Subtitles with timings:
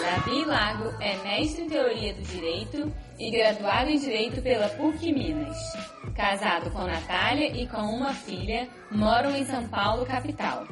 [0.00, 5.56] Davi Lago é mestre em teoria do direito e graduado em direito pela PUC Minas.
[6.14, 10.68] Casado com Natália e com uma filha, moram em São Paulo, capital.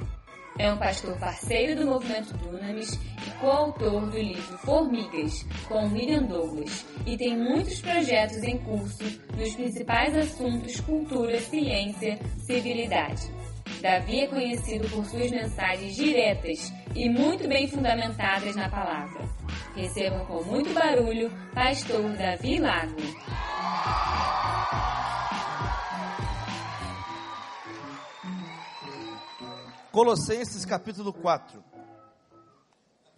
[0.56, 2.96] É um pastor parceiro do movimento Dunamis
[3.44, 9.04] coautor do livro Formigas, com William Douglas, e tem muitos projetos em curso
[9.36, 13.30] nos principais assuntos cultura, ciência, civilidade.
[13.82, 19.28] Davi é conhecido por suas mensagens diretas e muito bem fundamentadas na palavra.
[19.76, 22.96] Recebam com muito barulho Pastor Davi Lago.
[29.92, 31.73] Colossenses capítulo 4,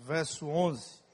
[0.07, 1.05] verso 11.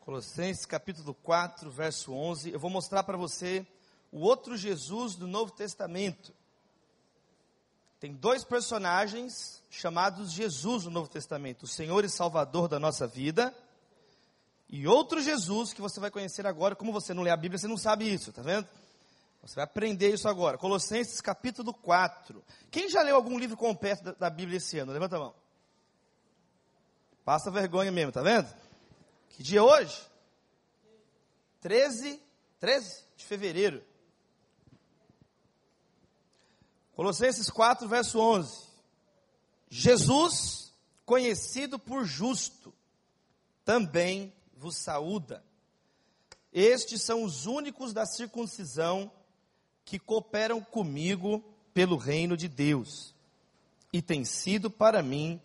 [0.00, 2.50] Colossenses capítulo 4, verso 11.
[2.50, 3.66] Eu vou mostrar para você
[4.12, 6.34] o outro Jesus do Novo Testamento.
[7.98, 13.56] Tem dois personagens chamados Jesus no Novo Testamento: o Senhor e Salvador da nossa vida,
[14.68, 16.76] e outro Jesus que você vai conhecer agora.
[16.76, 18.68] Como você não lê a Bíblia, você não sabe isso, tá vendo?
[19.42, 20.58] Você vai aprender isso agora.
[20.58, 22.44] Colossenses capítulo 4.
[22.70, 24.92] Quem já leu algum livro completo da, da Bíblia esse ano?
[24.92, 25.34] Levanta a mão.
[27.28, 28.48] Passa vergonha mesmo, tá vendo?
[29.28, 30.00] Que dia é hoje?
[31.60, 32.18] 13,
[32.58, 33.84] 13 de fevereiro.
[36.96, 38.68] Colossenses 4, verso 11.
[39.68, 40.72] Jesus,
[41.04, 42.72] conhecido por justo,
[43.62, 45.44] também vos saúda.
[46.50, 49.12] Estes são os únicos da circuncisão
[49.84, 53.14] que cooperam comigo pelo reino de Deus,
[53.92, 55.38] e tem sido para mim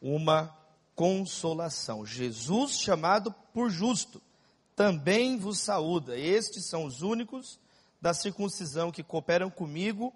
[0.00, 0.59] uma
[0.94, 2.04] consolação.
[2.04, 4.20] Jesus, chamado por justo,
[4.74, 6.18] também vos saúda.
[6.18, 7.58] Estes são os únicos
[8.00, 10.12] da circuncisão que cooperam comigo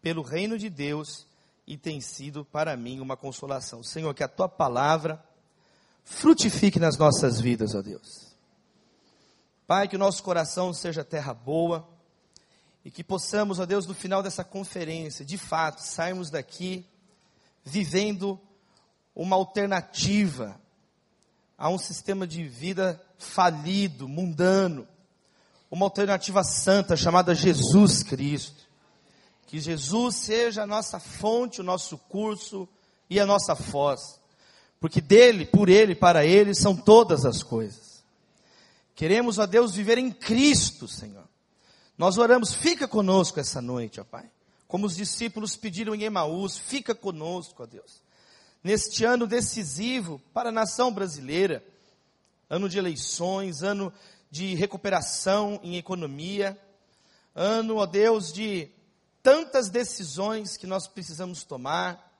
[0.00, 1.26] pelo reino de Deus
[1.66, 3.82] e tem sido para mim uma consolação.
[3.82, 5.22] Senhor, que a tua palavra
[6.04, 8.34] frutifique nas nossas vidas, ó Deus.
[9.66, 11.88] Pai, que o nosso coração seja terra boa
[12.84, 16.84] e que possamos, ó Deus, no final dessa conferência, de fato, sairmos daqui
[17.62, 18.40] vivendo
[19.14, 20.60] uma alternativa
[21.56, 24.88] a um sistema de vida falido, mundano,
[25.70, 28.68] uma alternativa santa chamada Jesus Cristo.
[29.46, 32.68] Que Jesus seja a nossa fonte, o nosso curso
[33.08, 34.20] e a nossa foz.
[34.80, 38.02] Porque dele, por ele, para ele são todas as coisas.
[38.94, 41.28] Queremos, ó Deus, viver em Cristo, Senhor.
[41.98, 44.30] Nós oramos, fica conosco essa noite, ó Pai.
[44.66, 48.02] Como os discípulos pediram em Emaús, fica conosco, ó Deus.
[48.62, 51.64] Neste ano decisivo para a nação brasileira,
[52.48, 53.92] ano de eleições, ano
[54.30, 56.58] de recuperação em economia,
[57.34, 58.70] ano, ó Deus, de
[59.22, 62.10] tantas decisões que nós precisamos tomar,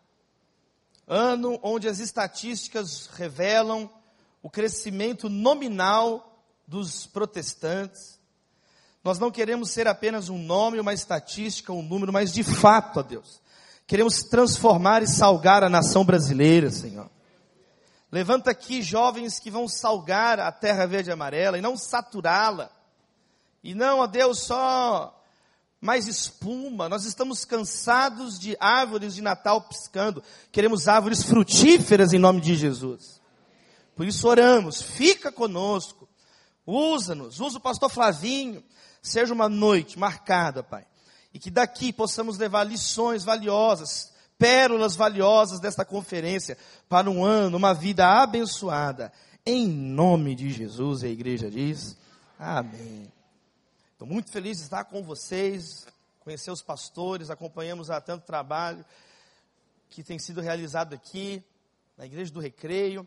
[1.07, 3.91] ano onde as estatísticas revelam
[4.43, 8.19] o crescimento nominal dos protestantes,
[9.03, 13.03] nós não queremos ser apenas um nome, uma estatística, um número, mas de fato, ó
[13.03, 13.41] Deus.
[13.91, 17.11] Queremos transformar e salgar a nação brasileira, Senhor.
[18.13, 22.71] Levanta aqui jovens que vão salgar a terra verde e amarela e não saturá-la.
[23.65, 25.21] E não, ó Deus, só
[25.81, 26.89] mais espuma.
[26.89, 30.23] Nós estamos cansados de árvores de Natal piscando.
[30.53, 33.21] Queremos árvores frutíferas em nome de Jesus.
[33.97, 36.09] Por isso oramos, fica conosco.
[36.65, 38.63] Usa-nos, usa o pastor Flavinho,
[39.03, 40.87] seja uma noite marcada, Pai.
[41.33, 46.59] E que daqui possamos levar lições valiosas, pérolas valiosas desta conferência
[46.89, 49.13] para um ano, uma vida abençoada.
[49.47, 51.97] Em nome de Jesus, a igreja diz:
[52.39, 53.13] Amém.
[53.93, 55.87] Estou muito feliz de estar com vocês,
[56.21, 58.85] conhecer os pastores, acompanhamos há tanto trabalho
[59.89, 61.43] que tem sido realizado aqui,
[61.99, 63.07] na Igreja do Recreio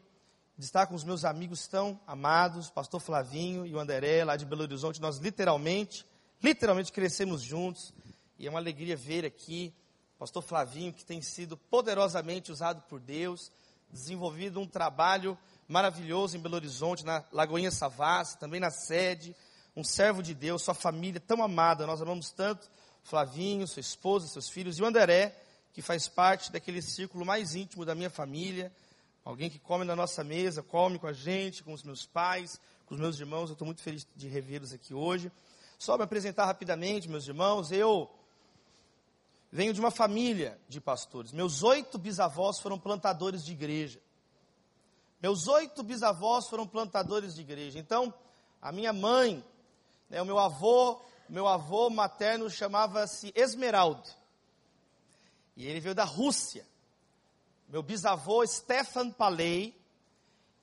[0.87, 5.01] com os meus amigos tão amados, pastor Flavinho e o Anderé, lá de Belo Horizonte.
[5.01, 6.05] Nós literalmente,
[6.41, 7.93] literalmente crescemos juntos.
[8.37, 9.73] E é uma alegria ver aqui
[10.17, 13.51] pastor Flavinho, que tem sido poderosamente usado por Deus,
[13.91, 15.37] desenvolvido um trabalho
[15.67, 19.35] maravilhoso em Belo Horizonte, na Lagoinha Savassi, também na sede.
[19.75, 21.85] Um servo de Deus, sua família tão amada.
[21.85, 22.69] Nós amamos tanto
[23.03, 25.37] Flavinho, sua esposa, seus filhos, e o Anderé,
[25.73, 28.71] que faz parte daquele círculo mais íntimo da minha família
[29.25, 32.93] Alguém que come na nossa mesa, come com a gente, com os meus pais, com
[32.93, 33.49] os meus irmãos.
[33.49, 35.31] Eu estou muito feliz de revê-los aqui hoje.
[35.79, 37.71] Só me apresentar rapidamente, meus irmãos.
[37.71, 38.09] Eu
[39.53, 41.31] venho de uma família de pastores.
[41.31, 44.01] Meus oito bisavós foram plantadores de igreja.
[45.21, 47.77] Meus oito bisavós foram plantadores de igreja.
[47.77, 48.11] Então,
[48.59, 49.45] a minha mãe,
[50.09, 54.09] né, o meu avô Meu avô materno chamava-se Esmeraldo.
[55.55, 56.65] E ele veio da Rússia.
[57.69, 59.73] Meu bisavô Stefan Paley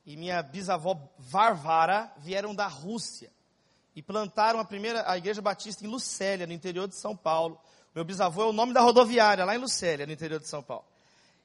[0.04, 3.32] e minha bisavó Varvara vieram da Rússia
[3.94, 7.58] e plantaram a primeira a igreja batista em Lucélia, no interior de São Paulo.
[7.92, 10.84] Meu bisavô é o nome da rodoviária, lá em Lucélia, no interior de São Paulo.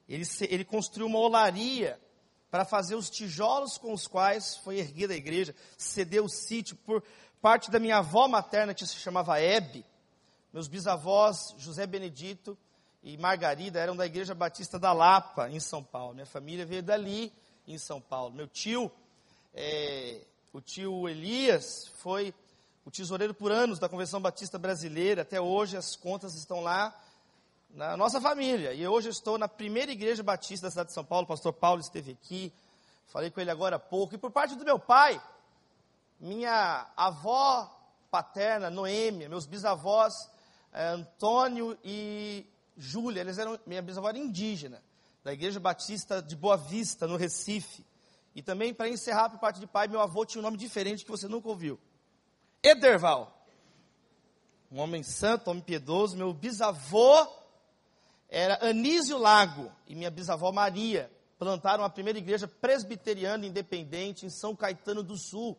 [0.08, 2.00] Ele, ele construiu uma olaria
[2.50, 7.02] para fazer os tijolos com os quais foi erguida a igreja, cedeu o sítio por
[7.42, 9.84] parte da minha avó materna, que se chamava Hebe.
[10.52, 12.56] Meus bisavós, José Benedito
[13.02, 16.14] e Margarida, eram da Igreja Batista da Lapa, em São Paulo.
[16.14, 17.32] Minha família veio dali,
[17.66, 18.32] em São Paulo.
[18.32, 18.90] Meu tio,
[19.52, 20.20] é,
[20.52, 22.32] o tio Elias, foi
[22.86, 25.22] o tesoureiro por anos da Convenção Batista Brasileira.
[25.22, 26.96] Até hoje as contas estão lá
[27.68, 28.72] na nossa família.
[28.72, 31.24] E hoje eu estou na primeira igreja batista da cidade de São Paulo.
[31.24, 32.52] O pastor Paulo esteve aqui.
[33.08, 34.14] Falei com ele agora há pouco.
[34.14, 35.20] E por parte do meu pai,
[36.20, 37.68] minha avó
[38.08, 40.30] paterna, Noêmia, meus bisavós,
[40.72, 42.46] é, Antônio e
[42.76, 44.80] Júlia, eles eram, minha bisavó era indígena,
[45.24, 47.84] da Igreja Batista de Boa Vista, no Recife.
[48.32, 51.10] E também, para encerrar, por parte de pai, meu avô tinha um nome diferente que
[51.10, 51.80] você nunca ouviu.
[52.66, 53.32] Ederval.
[54.70, 56.16] Um homem santo, homem piedoso.
[56.16, 57.26] Meu bisavô
[58.28, 61.10] era Anísio Lago e minha bisavó Maria.
[61.38, 65.56] Plantaram a primeira igreja presbiteriana independente em São Caetano do Sul.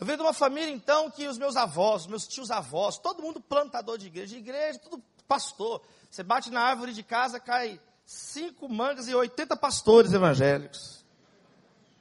[0.00, 3.40] Eu venho de uma família, então, que os meus avós, meus tios avós, todo mundo
[3.40, 5.82] plantador de igreja, de igreja, tudo pastor.
[6.10, 10.97] Você bate na árvore de casa, cai cinco mangas e 80 pastores evangélicos.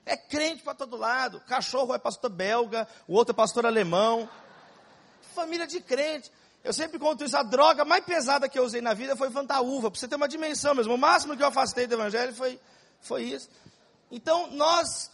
[0.07, 1.41] É crente para todo lado.
[1.41, 4.29] Cachorro é pastor belga, o outro é pastor alemão.
[5.35, 6.31] Família de crente.
[6.63, 9.91] Eu sempre conto isso, a droga mais pesada que eu usei na vida foi fantaúva,
[9.91, 10.93] para você ter uma dimensão mesmo.
[10.95, 12.59] O máximo que eu afastei do evangelho foi,
[12.99, 13.49] foi isso.
[14.11, 15.11] Então, nós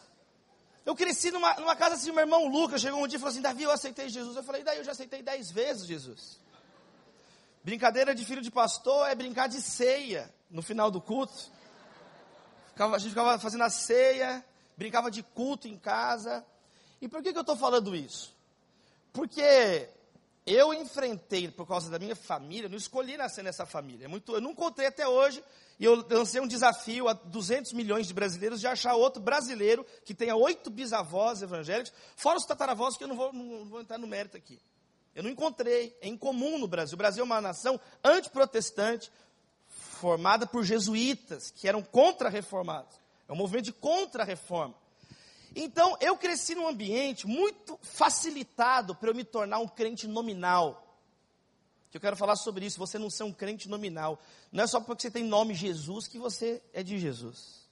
[0.85, 3.41] eu cresci numa, numa casa assim, meu irmão Lucas chegou um dia e falou assim,
[3.41, 4.35] Davi, eu aceitei Jesus.
[4.35, 6.39] Eu falei, daí eu já aceitei dez vezes Jesus.
[7.63, 11.51] Brincadeira de filho de pastor é brincar de ceia no final do culto.
[12.77, 14.43] A gente ficava fazendo a ceia,
[14.77, 16.45] brincava de culto em casa.
[17.01, 18.33] E por que, que eu estou falando isso?
[19.11, 19.89] Porque
[20.45, 24.05] eu enfrentei, por causa da minha família, não escolhi nascer nessa família.
[24.05, 25.43] É muito, eu não encontrei até hoje
[25.79, 30.13] e eu lancei um desafio a 200 milhões de brasileiros de achar outro brasileiro que
[30.13, 34.07] tenha oito bisavós evangélicos, fora os tataravós, que eu não vou, não vou entrar no
[34.07, 34.59] mérito aqui.
[35.15, 36.95] Eu não encontrei, é incomum no Brasil.
[36.95, 39.11] O Brasil é uma nação antiprotestante,
[39.67, 43.02] formada por jesuítas, que eram contra-reformados.
[43.27, 44.75] É um movimento de contra-reforma.
[45.55, 50.83] Então, eu cresci num ambiente muito facilitado para eu me tornar um crente nominal
[51.93, 54.19] que eu quero falar sobre isso, você não ser um crente nominal.
[54.51, 57.69] Não é só porque você tem nome Jesus que você é de Jesus.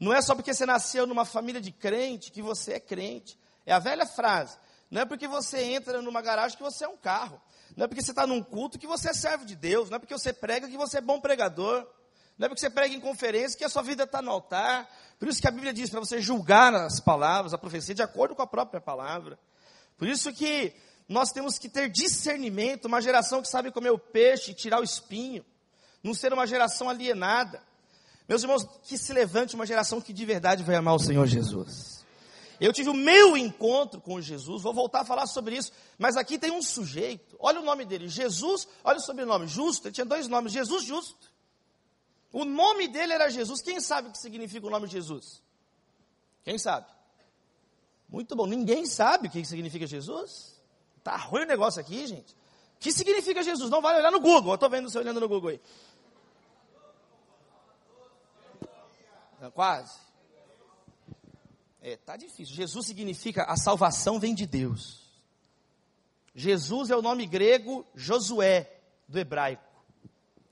[0.00, 3.38] Não é só porque você nasceu numa família de crente que você é crente.
[3.66, 4.56] É a velha frase.
[4.90, 7.38] Não é porque você entra numa garagem que você é um carro.
[7.76, 9.90] Não é porque você está num culto que você é servo de Deus.
[9.90, 11.86] Não é porque você prega que você é bom pregador.
[12.38, 14.88] Não é porque você prega em conferência que a sua vida está no altar.
[15.18, 18.36] Por isso que a Bíblia diz para você julgar as palavras, a profecia, de acordo
[18.36, 19.36] com a própria palavra.
[19.96, 20.72] Por isso que
[21.08, 24.84] nós temos que ter discernimento, uma geração que sabe comer o peixe e tirar o
[24.84, 25.44] espinho,
[26.02, 27.60] não ser uma geração alienada.
[28.28, 32.06] Meus irmãos, que se levante uma geração que de verdade vai amar o Senhor Jesus.
[32.60, 36.38] Eu tive o meu encontro com Jesus, vou voltar a falar sobre isso, mas aqui
[36.38, 40.26] tem um sujeito, olha o nome dele, Jesus, olha o sobrenome, Justo, ele tinha dois
[40.28, 41.37] nomes, Jesus Justo.
[42.32, 45.42] O nome dele era Jesus, quem sabe o que significa o nome Jesus?
[46.42, 46.86] Quem sabe?
[48.08, 50.58] Muito bom, ninguém sabe o que significa Jesus?
[51.02, 52.32] Tá ruim o negócio aqui, gente.
[52.32, 53.70] O que significa Jesus?
[53.70, 54.52] Não vale olhar no Google.
[54.52, 55.60] Eu estou vendo você olhando no Google aí.
[59.54, 59.98] Quase.
[61.80, 62.54] É, tá difícil.
[62.54, 65.08] Jesus significa a salvação vem de Deus.
[66.34, 69.64] Jesus é o nome grego Josué, do hebraico.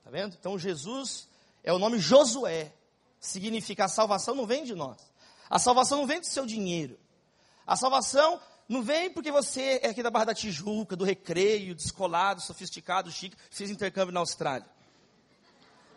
[0.02, 0.36] Tá vendo?
[0.38, 1.28] Então Jesus
[1.66, 2.72] é o nome Josué.
[3.20, 4.96] Significa a salvação não vem de nós.
[5.50, 6.98] A salvação não vem do seu dinheiro.
[7.66, 12.40] A salvação não vem porque você é aqui da Barra da Tijuca, do recreio, descolado,
[12.40, 14.66] sofisticado, chique, fez intercâmbio na Austrália.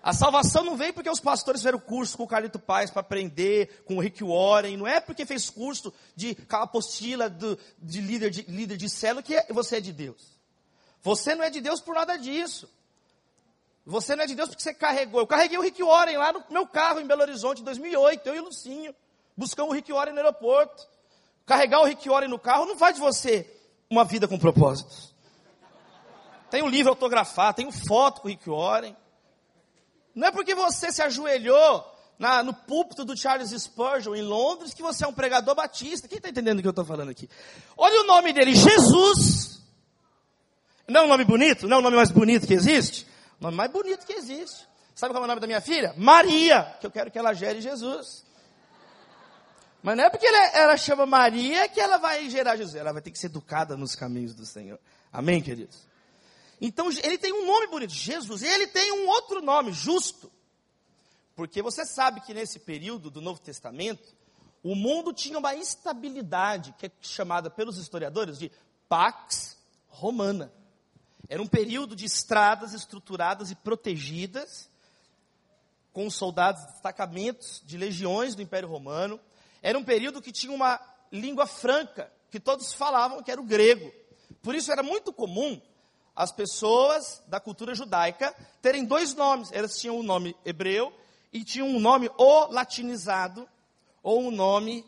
[0.02, 3.84] A salvação não vem porque os pastores fizeram curso com o Carlito Paz para aprender,
[3.86, 8.42] com o Rick Warren, não é porque fez curso de apostila do, de líder de,
[8.44, 10.40] líder de célula que você é de Deus.
[11.04, 12.70] Você não é de Deus por nada disso.
[13.90, 15.20] Você não é de Deus porque você carregou.
[15.20, 18.36] Eu carreguei o Rick Warren lá no meu carro em Belo Horizonte em 2008, eu
[18.36, 18.94] e o Lucinho.
[19.36, 20.88] Buscamos o Rick Warren no aeroporto.
[21.44, 23.52] Carregar o Rick Warren no carro não faz de você
[23.90, 25.12] uma vida com propósitos.
[26.52, 28.96] Tem um livro autografado, tem foto com o Rick Warren.
[30.14, 31.84] Não é porque você se ajoelhou
[32.20, 36.08] na, no púlpito do Charles Spurgeon em Londres que você é um pregador batista.
[36.08, 37.28] Quem está entendendo o que eu estou falando aqui?
[37.76, 39.64] Olha o nome dele, Jesus.
[40.88, 41.68] Não é um nome bonito?
[41.68, 43.10] Não é o nome mais bonito que existe?
[43.40, 44.68] O nome mais bonito que existe.
[44.94, 45.94] Sabe qual é o nome da minha filha?
[45.96, 48.26] Maria, que eu quero que ela gere Jesus.
[49.82, 52.76] Mas não é porque ela, ela, chama Maria que ela vai gerar Jesus.
[52.76, 54.78] Ela vai ter que ser educada nos caminhos do Senhor.
[55.12, 55.88] Amém, queridos?
[56.60, 58.42] Então, ele tem um nome bonito, Jesus.
[58.42, 60.30] E ele tem um outro nome, justo.
[61.34, 64.14] Porque você sabe que nesse período do Novo Testamento,
[64.62, 68.52] o mundo tinha uma instabilidade, que é chamada pelos historiadores de
[68.90, 70.52] Pax Romana.
[71.30, 74.68] Era um período de estradas estruturadas e protegidas,
[75.94, 79.20] com soldados, destacamentos de legiões do Império Romano.
[79.62, 80.82] Era um período que tinha uma
[81.12, 83.94] língua franca, que todos falavam que era o grego.
[84.42, 85.62] Por isso era muito comum
[86.16, 89.52] as pessoas da cultura judaica terem dois nomes.
[89.52, 90.92] Elas tinham o um nome hebreu
[91.32, 93.48] e tinham um nome ou latinizado
[94.02, 94.84] ou um nome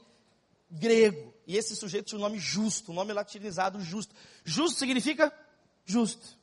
[0.69, 1.31] grego.
[1.45, 4.15] E esse sujeito tinha um nome justo, um nome latinizado justo.
[4.43, 5.31] Justo significa
[5.86, 6.38] justo.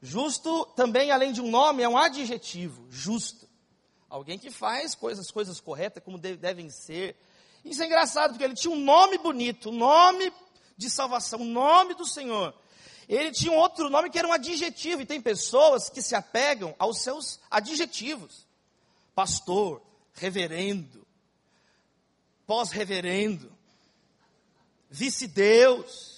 [0.00, 3.48] Justo também, além de um nome, é um adjetivo, justo.
[4.08, 7.16] Alguém que faz coisas, coisas corretas como devem ser.
[7.64, 10.32] Isso é engraçado, porque ele tinha um nome bonito, um nome
[10.76, 12.52] de salvação, o um nome do Senhor.
[13.08, 16.74] Ele tinha um outro nome que era um adjetivo, e tem pessoas que se apegam
[16.78, 18.46] aos seus adjetivos.
[19.14, 19.82] Pastor,
[20.14, 21.06] reverendo,
[22.46, 23.52] pós-reverendo,
[24.90, 26.11] vice-deus.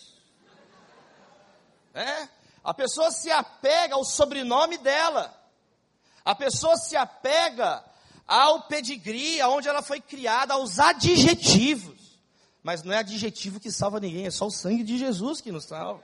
[1.95, 2.29] É?
[2.63, 5.35] A pessoa se apega ao sobrenome dela.
[6.25, 7.85] A pessoa se apega
[8.27, 12.19] ao pedigree, aonde ela foi criada, aos adjetivos.
[12.63, 15.67] Mas não é adjetivo que salva ninguém, é só o sangue de Jesus que nos
[15.67, 16.03] salva.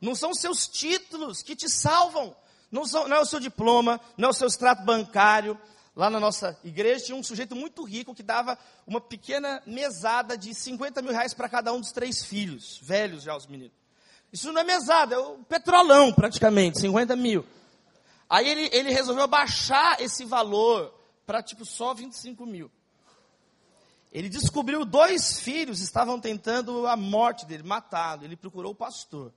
[0.00, 2.34] Não são seus títulos que te salvam.
[2.70, 5.60] Não, são, não é o seu diploma, não é o seu extrato bancário.
[5.94, 10.54] Lá na nossa igreja tinha um sujeito muito rico que dava uma pequena mesada de
[10.54, 13.76] 50 mil reais para cada um dos três filhos, velhos já os meninos.
[14.32, 17.44] Isso não é mesada, é o petrolão praticamente, 50 mil.
[18.28, 20.94] Aí ele, ele resolveu baixar esse valor
[21.26, 22.70] para tipo só 25 mil.
[24.12, 28.24] Ele descobriu dois filhos estavam tentando a morte dele, matá-lo.
[28.24, 29.32] Ele procurou o pastor.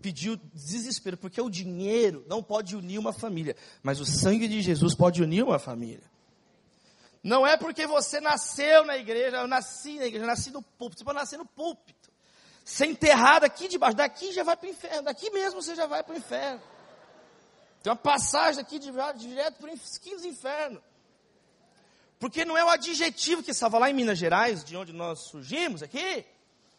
[0.00, 4.94] Pediu desespero, porque o dinheiro não pode unir uma família, mas o sangue de Jesus
[4.94, 6.04] pode unir uma família.
[7.22, 11.00] Não é porque você nasceu na igreja, eu nasci na igreja, eu nasci no púlpito.
[11.00, 12.06] Você pode nascer no púlpito
[12.66, 16.02] ser enterrado aqui debaixo, daqui já vai para o inferno, daqui mesmo você já vai
[16.02, 16.60] para o inferno.
[17.80, 20.82] Tem uma passagem aqui direto para os quintos infernos.
[22.18, 25.80] Porque não é o adjetivo que salva lá em Minas Gerais, de onde nós surgimos
[25.80, 26.26] aqui.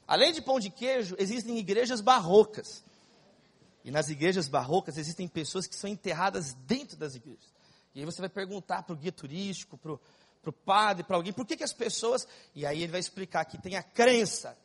[0.05, 2.83] Além de pão de queijo, existem igrejas barrocas.
[3.85, 7.53] E nas igrejas barrocas existem pessoas que são enterradas dentro das igrejas.
[7.95, 11.45] E aí você vai perguntar para o guia turístico, para o padre, para alguém, por
[11.45, 12.27] que, que as pessoas.
[12.53, 14.57] E aí ele vai explicar que tem a crença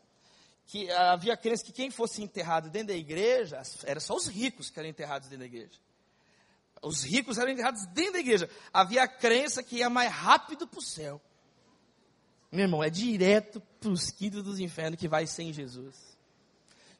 [0.73, 4.79] que havia crença que quem fosse enterrado dentro da igreja, era só os ricos que
[4.79, 5.79] eram enterrados dentro da igreja.
[6.81, 8.49] Os ricos eram enterrados dentro da igreja.
[8.73, 11.21] Havia a crença que ia mais rápido para o céu.
[12.50, 15.95] Meu irmão, é direto para os quintos dos infernos que vai sem Jesus.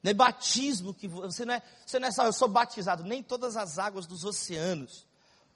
[0.02, 3.02] Não é batismo que você não é, você não é só, eu sou batizado.
[3.05, 5.07] Nem todas as águas dos oceanos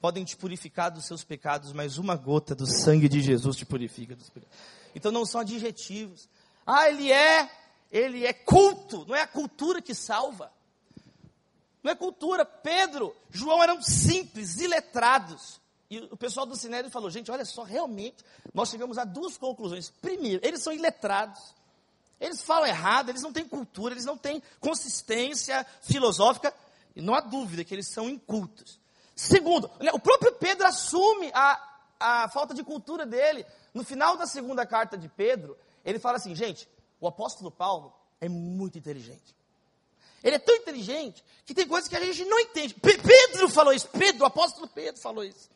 [0.01, 4.17] podem te purificar dos seus pecados, mas uma gota do sangue de Jesus te purifica
[4.17, 4.57] dos pecados.
[4.95, 6.31] Então não são adjetivos.
[6.67, 7.66] Ah, ele é
[7.97, 10.53] ele é culto, não é a cultura que salva.
[11.83, 12.45] Não é cultura.
[12.45, 15.61] Pedro, João eram simples, iletrados.
[15.89, 19.89] E o pessoal do Sinédrio falou, gente, olha só, realmente, nós chegamos a duas conclusões.
[20.03, 21.55] Primeiro, eles são iletrados.
[22.21, 26.53] Eles falam errado, eles não têm cultura, eles não têm consistência filosófica.
[26.95, 28.79] E não há dúvida que eles são incultos.
[29.15, 33.47] Segundo, o próprio Pedro assume a, a falta de cultura dele.
[33.73, 36.69] No final da segunda carta de Pedro, ele fala assim, gente,
[37.01, 39.35] o apóstolo Paulo é muito inteligente.
[40.23, 42.75] Ele é tão inteligente que tem coisas que a gente não entende.
[42.75, 45.49] Pedro falou isso, Pedro, o apóstolo Pedro falou isso.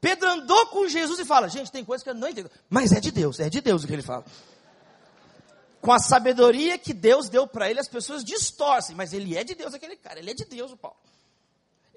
[0.00, 2.50] Pedro andou com Jesus e fala: gente, tem coisas que eu não entendo.
[2.68, 4.24] Mas é de Deus, é de Deus o que ele fala.
[5.80, 9.54] Com a sabedoria que Deus deu para ele, as pessoas distorcem, mas ele é de
[9.54, 10.96] Deus, aquele cara, ele é de Deus, o Paulo.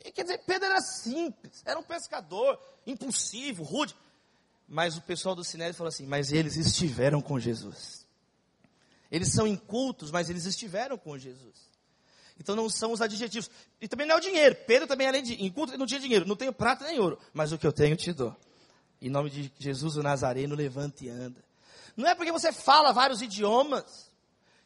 [0.03, 3.95] E, quer dizer, Pedro era simples, era um pescador, impulsivo, rude.
[4.67, 8.04] Mas o pessoal do Sinédrio falou assim: mas eles estiveram com Jesus.
[9.11, 11.75] Eles são incultos, mas eles estiveram com Jesus.
[12.39, 13.49] Então não são os adjetivos.
[13.79, 14.55] E também não é o dinheiro.
[14.67, 16.27] Pedro também, além de inculto, não tinha dinheiro.
[16.27, 17.17] Não tenho prata nem ouro.
[17.33, 18.35] Mas o que eu tenho, te dou.
[19.01, 21.43] Em nome de Jesus, o Nazareno, levanta e anda.
[21.95, 24.11] Não é porque você fala vários idiomas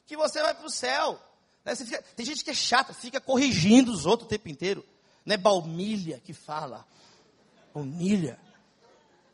[0.07, 1.19] que você vai para o céu.
[1.63, 1.75] Né?
[1.75, 4.83] Fica, tem gente que é chata, fica corrigindo os outros o tempo inteiro.
[5.25, 6.85] Não é baunilha que fala.
[7.73, 8.39] Baunilha.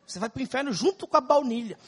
[0.06, 1.80] Você vai para o inferno junto com a baunilha.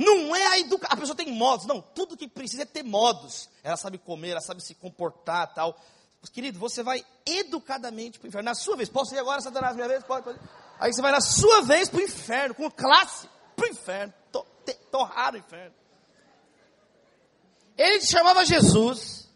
[0.00, 0.96] Não é a educação.
[0.96, 1.66] A pessoa tem modos.
[1.66, 3.50] Não, tudo que precisa é ter modos.
[3.62, 5.78] Ela sabe comer, ela sabe se comportar tal.
[6.32, 8.46] Querido, você vai educadamente para o inferno.
[8.46, 10.02] Na sua vez, posso ir agora, Satanás, minha vez?
[10.02, 10.40] Pode, pode.
[10.78, 14.14] Aí você vai na sua vez para o inferno, com classe, para o inferno.
[14.32, 15.74] To, te, torrar o inferno.
[17.76, 19.28] Ele chamava Jesus,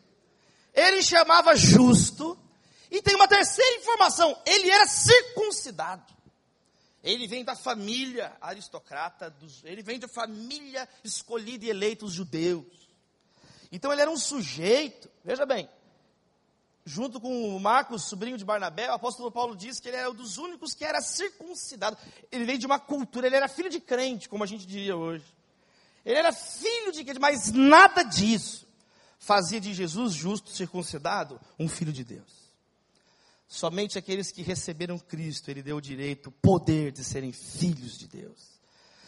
[0.72, 2.38] ele chamava justo,
[2.90, 6.02] e tem uma terceira informação: ele era circuncidado.
[7.04, 12.64] Ele vem da família aristocrata, dos, ele vem da família escolhida e eleita, os judeus.
[13.70, 15.68] Então ele era um sujeito, veja bem,
[16.86, 20.38] junto com Marcos, sobrinho de Barnabé, o apóstolo Paulo diz que ele era um dos
[20.38, 21.98] únicos que era circuncidado.
[22.32, 25.26] Ele veio de uma cultura, ele era filho de crente, como a gente diria hoje.
[26.06, 28.66] Ele era filho de crente, mas nada disso
[29.18, 32.43] fazia de Jesus justo, circuncidado, um filho de Deus.
[33.46, 38.08] Somente aqueles que receberam Cristo, Ele deu o direito, o poder de serem filhos de
[38.08, 38.54] Deus.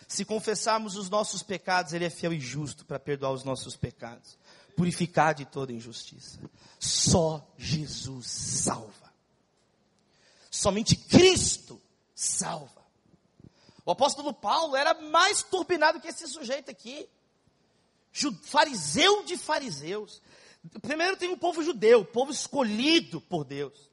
[0.07, 4.39] Se confessarmos os nossos pecados, Ele é fiel e justo para perdoar os nossos pecados,
[4.77, 6.39] purificar de toda injustiça.
[6.79, 9.13] Só Jesus salva.
[10.51, 11.81] Somente Cristo
[12.15, 12.85] salva.
[13.85, 17.09] O apóstolo Paulo era mais turbinado que esse sujeito aqui.
[18.43, 20.23] Fariseu de fariseus.
[20.81, 23.91] Primeiro tem o povo judeu, povo escolhido por Deus.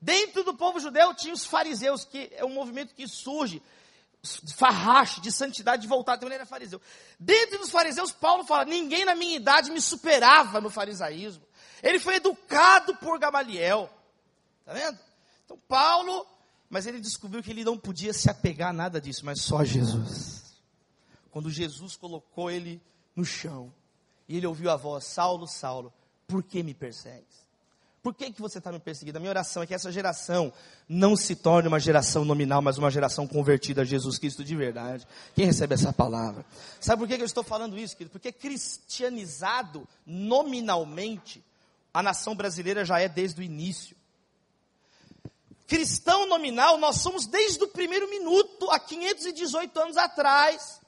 [0.00, 3.62] Dentro do povo judeu tinha os fariseus, que é um movimento que surge,
[4.54, 6.80] farrache, de santidade, de voltar, ele era fariseu.
[7.18, 11.42] Dentro dos fariseus, Paulo fala, ninguém na minha idade me superava no farisaísmo.
[11.82, 13.90] Ele foi educado por Gamaliel.
[14.60, 14.98] Está vendo?
[15.44, 16.26] Então Paulo,
[16.68, 19.64] mas ele descobriu que ele não podia se apegar a nada disso, mas só a
[19.64, 20.60] Jesus.
[21.30, 22.82] Quando Jesus colocou ele
[23.14, 23.72] no chão,
[24.28, 25.92] e ele ouviu a voz, Saulo, Saulo,
[26.26, 27.47] por que me persegues?
[28.08, 29.18] Por que, que você está me perseguindo?
[29.18, 30.50] A minha oração é que essa geração
[30.88, 35.06] não se torne uma geração nominal, mas uma geração convertida a Jesus Cristo de verdade.
[35.34, 36.42] Quem recebe essa palavra?
[36.80, 38.10] Sabe por que, que eu estou falando isso, querido?
[38.10, 41.44] Porque cristianizado nominalmente,
[41.92, 43.94] a nação brasileira já é desde o início.
[45.66, 50.80] Cristão nominal, nós somos desde o primeiro minuto, há 518 anos atrás.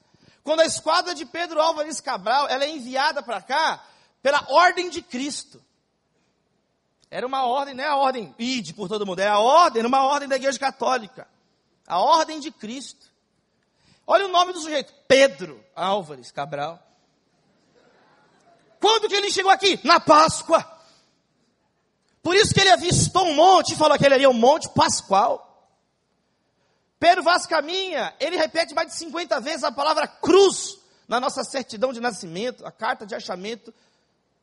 [0.43, 3.85] Quando a esquadra de Pedro Álvares Cabral, ela é enviada para cá
[4.23, 5.63] pela ordem de Cristo.
[7.11, 10.05] Era uma ordem, não é a ordem ide por todo mundo, é a ordem, uma
[10.05, 11.27] ordem da igreja católica.
[11.87, 13.11] A ordem de Cristo.
[14.07, 16.81] Olha o nome do sujeito, Pedro Álvares Cabral.
[18.81, 19.79] Quando que ele chegou aqui?
[19.85, 20.65] Na Páscoa.
[22.23, 25.47] Por isso que ele avistou um monte e falou que ele era um monte pascual.
[26.99, 31.93] Pedro Vaz caminha, ele repete mais de 50 vezes a palavra cruz na nossa certidão
[31.93, 33.73] de nascimento, a carta de achamento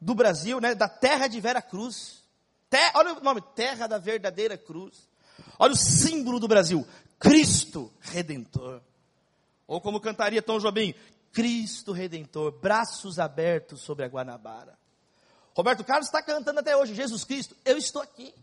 [0.01, 2.23] do Brasil, né, da terra de Vera Cruz.
[2.93, 5.07] Olha o nome, Terra da Verdadeira Cruz.
[5.59, 6.85] Olha o símbolo do Brasil,
[7.19, 8.81] Cristo Redentor.
[9.65, 10.93] Ou como cantaria Tom Jobim,
[11.31, 14.77] Cristo Redentor, braços abertos sobre a Guanabara.
[15.55, 18.33] Roberto Carlos está cantando até hoje, Jesus Cristo, eu estou aqui.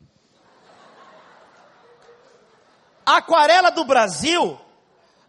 [3.07, 4.59] Aquarela do Brasil,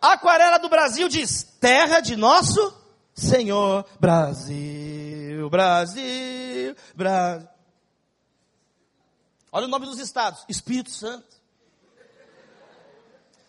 [0.01, 2.73] Aquarela do Brasil diz, terra de nosso
[3.15, 7.54] Senhor, Brasil, Brasil, Brasil.
[9.55, 11.33] Olha o nome dos estados: Espírito Santo.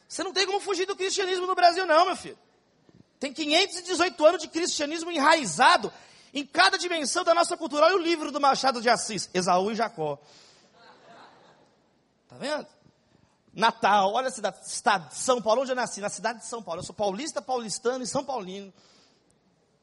[0.06, 2.38] Você não tem como fugir do cristianismo no Brasil, não, meu filho.
[3.18, 5.92] Tem 518 anos de cristianismo enraizado
[6.32, 7.86] em cada dimensão da nossa cultura.
[7.86, 10.16] Olha o livro do Machado de Assis, Esaú e Jacó.
[12.28, 12.68] Tá vendo?
[13.52, 16.82] Natal, olha a cidade, estado São Paulo, onde eu nasci, na cidade de São Paulo.
[16.82, 18.72] Eu sou paulista, paulistano e São Paulino.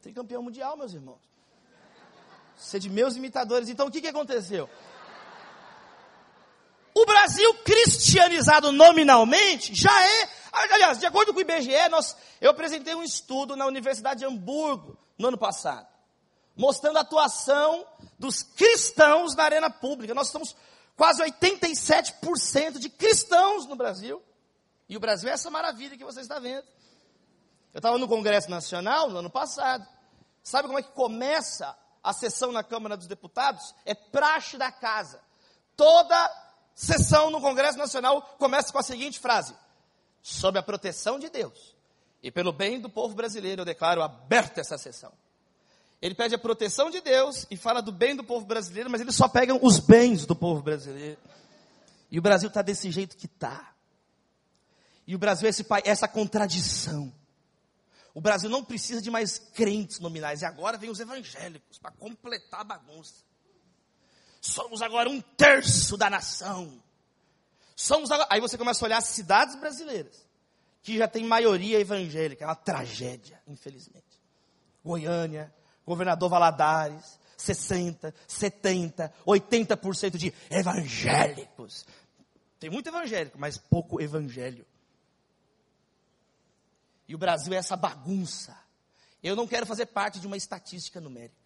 [0.01, 1.19] Tem campeão mundial, meus irmãos.
[2.55, 3.67] Ser de meus imitadores.
[3.67, 4.69] Então o que, que aconteceu?
[6.95, 10.29] O Brasil cristianizado nominalmente já é,
[10.71, 14.97] aliás, de acordo com o IBGE, nós, eu apresentei um estudo na Universidade de Hamburgo
[15.17, 15.88] no ano passado,
[16.56, 17.86] mostrando a atuação
[18.19, 20.13] dos cristãos na arena pública.
[20.13, 20.56] Nós estamos
[20.95, 24.21] quase 87% de cristãos no Brasil.
[24.88, 26.65] E o Brasil é essa maravilha que você está vendo.
[27.73, 29.88] Eu estava no Congresso Nacional no ano passado.
[30.43, 33.73] Sabe como é que começa a sessão na Câmara dos Deputados?
[33.86, 35.19] É praxe da casa.
[35.75, 36.42] Toda
[36.75, 39.53] sessão no Congresso Nacional começa com a seguinte frase:
[40.21, 41.75] Sob a proteção de Deus
[42.21, 45.12] e pelo bem do povo brasileiro, eu declaro aberta essa sessão.
[46.01, 49.15] Ele pede a proteção de Deus e fala do bem do povo brasileiro, mas eles
[49.15, 51.19] só pegam os bens do povo brasileiro.
[52.12, 53.73] E o Brasil está desse jeito que está.
[55.07, 57.13] E o Brasil é esse, essa contradição.
[58.13, 60.41] O Brasil não precisa de mais crentes nominais.
[60.41, 63.23] E agora vem os evangélicos para completar a bagunça.
[64.43, 66.84] Somos agora um terço da nação.
[67.77, 68.27] Somos agora...
[68.29, 70.27] Aí você começa a olhar as cidades brasileiras,
[70.82, 72.43] que já tem maioria evangélica.
[72.43, 74.03] É uma tragédia, infelizmente.
[74.84, 75.49] Goiânia,
[75.86, 81.86] governador Valadares, 60, 70, 80% de evangélicos.
[82.60, 84.65] Tem muito evangélico, mas pouco evangelho.
[87.08, 88.58] E o Brasil é essa bagunça.
[89.23, 91.42] Eu não quero fazer parte de uma estatística numérica.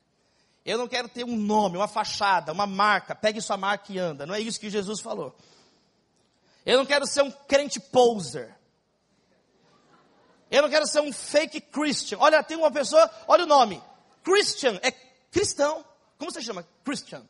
[0.67, 3.15] Eu não quero ter um nome, uma fachada, uma marca.
[3.15, 4.25] Pegue sua marca e anda.
[4.25, 5.33] Não é isso que Jesus falou.
[6.65, 8.53] Eu não quero ser um crente poser.
[10.51, 12.17] Eu não quero ser um fake Christian.
[12.19, 13.81] Olha, tem uma pessoa, olha o nome.
[14.21, 14.91] Christian é
[15.31, 15.85] cristão.
[16.17, 16.67] Como você chama?
[16.83, 17.21] Christian.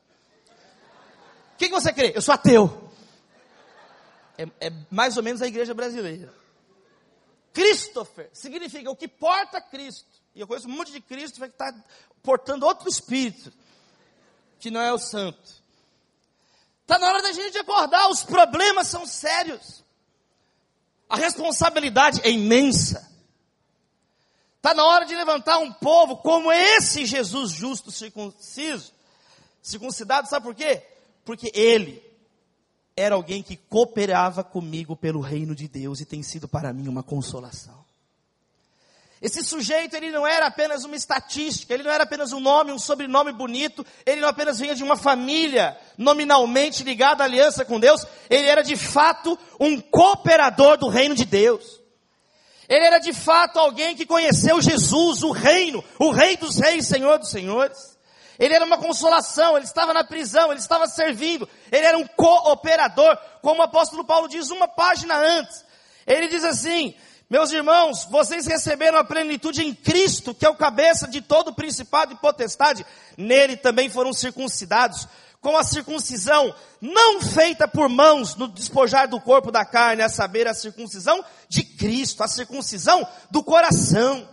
[1.54, 2.13] O que, que você crê?
[2.15, 2.89] Eu sou ateu.
[4.36, 6.34] É, é mais ou menos a igreja brasileira.
[7.54, 10.10] Christopher significa o que porta Cristo.
[10.38, 11.73] E eu conheço um monte de Cristo que está
[12.21, 13.52] portando outro espírito,
[14.60, 15.63] que não é o santo.
[16.84, 19.84] Está na hora da gente acordar, os problemas são sérios.
[21.10, 23.12] A responsabilidade é imensa.
[24.58, 28.93] Está na hora de levantar um povo como esse Jesus justo, circunciso.
[29.60, 30.86] Circuncidado, sabe por quê?
[31.26, 32.00] Porque ele
[32.95, 37.02] era alguém que cooperava comigo pelo reino de Deus e tem sido para mim uma
[37.02, 37.87] consolação.
[39.21, 42.77] Esse sujeito, ele não era apenas uma estatística, ele não era apenas um nome, um
[42.77, 48.06] sobrenome bonito, ele não apenas vinha de uma família nominalmente ligada à aliança com Deus,
[48.30, 51.82] ele era de fato um cooperador do reino de Deus.
[52.69, 57.17] Ele era de fato alguém que conheceu Jesus, o reino, o rei dos reis, senhor
[57.17, 57.97] dos senhores.
[58.38, 63.17] Ele era uma consolação, ele estava na prisão, ele estava servindo, ele era um cooperador,
[63.41, 65.65] como o apóstolo Paulo diz uma página antes.
[66.06, 66.93] Ele diz assim:
[67.29, 72.13] meus irmãos, vocês receberam a plenitude em Cristo, que é o cabeça de todo principado
[72.13, 72.85] e potestade.
[73.17, 75.07] Nele também foram circuncidados,
[75.41, 80.47] com a circuncisão não feita por mãos no despojar do corpo da carne, a saber,
[80.47, 84.27] a circuncisão de Cristo, a circuncisão do coração.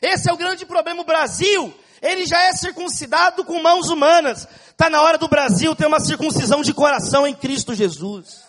[0.00, 1.02] Esse é o grande problema.
[1.02, 4.46] O Brasil, ele já é circuncidado com mãos humanas.
[4.70, 8.40] Está na hora do Brasil ter uma circuncisão de coração em Cristo Jesus.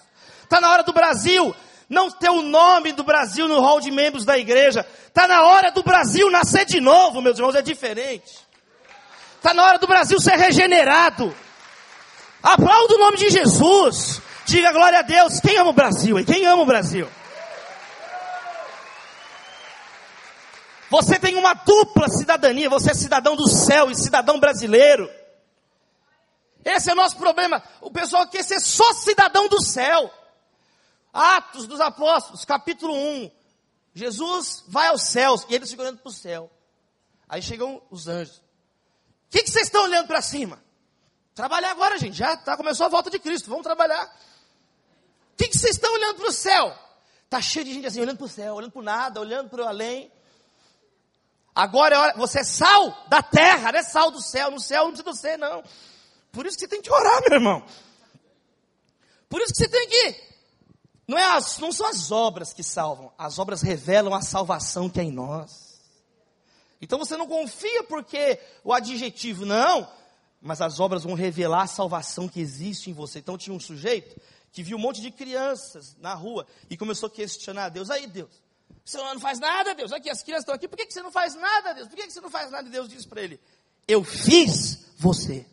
[0.44, 1.54] Está na hora do Brasil
[1.92, 4.88] não ter o nome do Brasil no hall de membros da igreja.
[5.08, 8.40] Está na hora do Brasil nascer de novo, meus irmãos, é diferente.
[9.36, 11.36] Está na hora do Brasil ser regenerado.
[12.42, 14.22] Aplauda o nome de Jesus.
[14.46, 15.42] Diga glória a Deus.
[15.42, 16.18] Quem ama o Brasil?
[16.18, 17.10] E quem ama o Brasil?
[20.90, 22.70] Você tem uma dupla cidadania.
[22.70, 25.10] Você é cidadão do céu e cidadão brasileiro.
[26.64, 27.62] Esse é o nosso problema.
[27.82, 30.10] O pessoal quer ser só cidadão do céu.
[31.14, 33.32] Atos dos Apóstolos, capítulo 1.
[33.94, 36.50] Jesus vai aos céus e eles ficam olhando para o céu.
[37.28, 38.38] Aí chegam os anjos.
[38.38, 38.42] O
[39.32, 40.62] que, que vocês estão olhando para cima?
[41.34, 42.18] Trabalhar agora, gente.
[42.18, 43.50] Já tá, começou a volta de Cristo.
[43.50, 44.06] Vamos trabalhar.
[44.06, 46.78] O que, que vocês estão olhando para o céu?
[47.26, 49.68] Está cheio de gente assim, olhando para o céu, olhando para nada, olhando para o
[49.68, 50.12] além.
[51.54, 54.52] Agora é hora, você é sal da terra, não é sal do céu.
[54.52, 55.64] No céu não precisa ser, não.
[56.32, 57.66] Por isso que você tem que orar, meu irmão.
[59.30, 60.31] Por isso que você tem que
[61.08, 65.00] não, é as, não são as obras que salvam, as obras revelam a salvação que
[65.00, 65.80] é em nós.
[66.82, 69.88] Então você não confia porque o adjetivo, não,
[70.42, 73.20] mas as obras vão revelar a salvação que existe em você.
[73.20, 74.20] Então tinha um sujeito
[74.52, 77.90] que viu um monte de crianças na rua e começou a questionar a Deus.
[77.90, 78.32] Aí, Deus,
[78.84, 79.94] você não faz nada, Deus?
[79.94, 81.88] Aqui, as crianças estão aqui, por que você não faz nada, Deus?
[81.88, 82.68] Por que você não faz nada?
[82.68, 83.40] E Deus disse para ele:
[83.88, 85.46] Eu fiz você.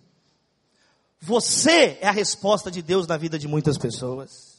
[1.21, 4.58] Você é a resposta de Deus na vida de muitas pessoas.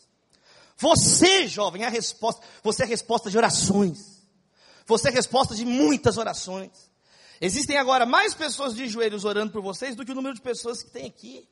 [0.80, 2.42] Você, jovem, é a resposta.
[2.64, 4.24] Você é a resposta de orações.
[4.86, 6.72] Você é a resposta de muitas orações.
[7.42, 10.82] Existem agora mais pessoas de joelhos orando por vocês do que o número de pessoas
[10.82, 11.48] que tem aqui.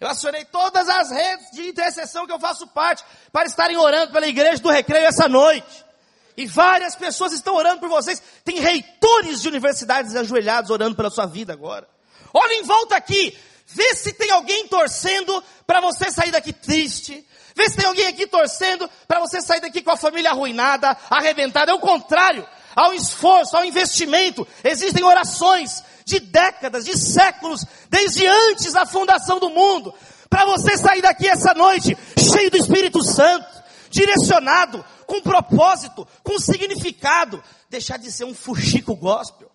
[0.00, 4.26] Eu acionei todas as redes de intercessão que eu faço parte para estarem orando pela
[4.26, 5.84] igreja do recreio essa noite.
[6.36, 8.20] E várias pessoas estão orando por vocês.
[8.44, 11.88] Tem reitores de universidades ajoelhados orando pela sua vida agora.
[12.32, 13.36] Olha em volta aqui.
[13.72, 18.26] Vê se tem alguém torcendo para você sair daqui triste, Vê se tem alguém aqui
[18.26, 21.70] torcendo para você sair daqui com a família arruinada, arrebentada.
[21.70, 22.46] É o contrário.
[22.74, 24.46] Há um esforço, há um investimento.
[24.62, 29.92] Existem orações de décadas, de séculos, desde antes da fundação do mundo,
[30.28, 37.42] para você sair daqui essa noite cheio do Espírito Santo, direcionado, com propósito, com significado,
[37.68, 39.50] deixar de ser um fuxico gospel.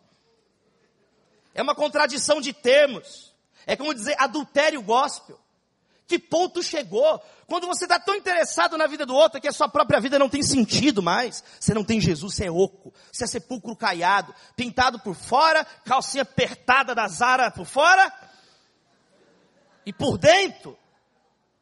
[1.54, 3.25] É uma contradição de termos.
[3.65, 5.39] É como dizer adultério gospel.
[6.08, 7.19] Que ponto chegou?
[7.47, 10.30] Quando você está tão interessado na vida do outro que a sua própria vida não
[10.30, 11.43] tem sentido mais.
[11.60, 12.93] Você não tem Jesus, você é oco.
[13.12, 18.12] Você é sepulcro caiado, pintado por fora, calcinha apertada da Zara por fora.
[19.86, 20.78] E por dentro,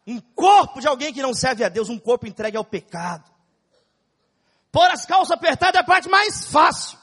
[0.06, 3.32] um corpo de alguém que não serve a Deus, um corpo entregue ao pecado.
[4.72, 6.98] Pôr as calças apertadas é a parte mais fácil.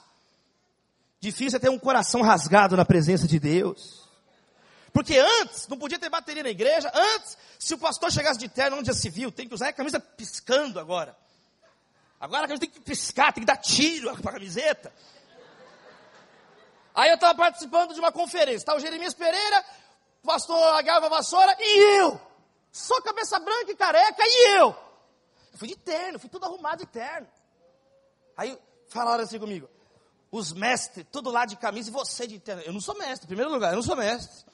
[1.21, 4.10] Difícil é ter um coração rasgado na presença de Deus.
[4.93, 8.79] Porque antes, não podia ter bateria na igreja, antes, se o pastor chegasse de terno
[8.79, 11.17] onde já se viu, tem que usar a camisa piscando agora.
[12.19, 14.93] Agora a camisa tem que piscar, tem que dar tiro para a camiseta.
[16.95, 19.65] Aí eu estava participando de uma conferência, estava o Jeremias Pereira,
[20.23, 22.21] o pastor Agarva Vassoura e eu.
[22.73, 24.77] Só cabeça branca e careca e eu.
[25.53, 27.27] Eu fui de terno, fui tudo arrumado de terno.
[28.37, 29.69] Aí falaram assim comigo,
[30.31, 32.63] os mestres, tudo lá de camisa e você de terno.
[32.63, 34.50] Eu não sou mestre, em primeiro lugar, eu não sou mestre.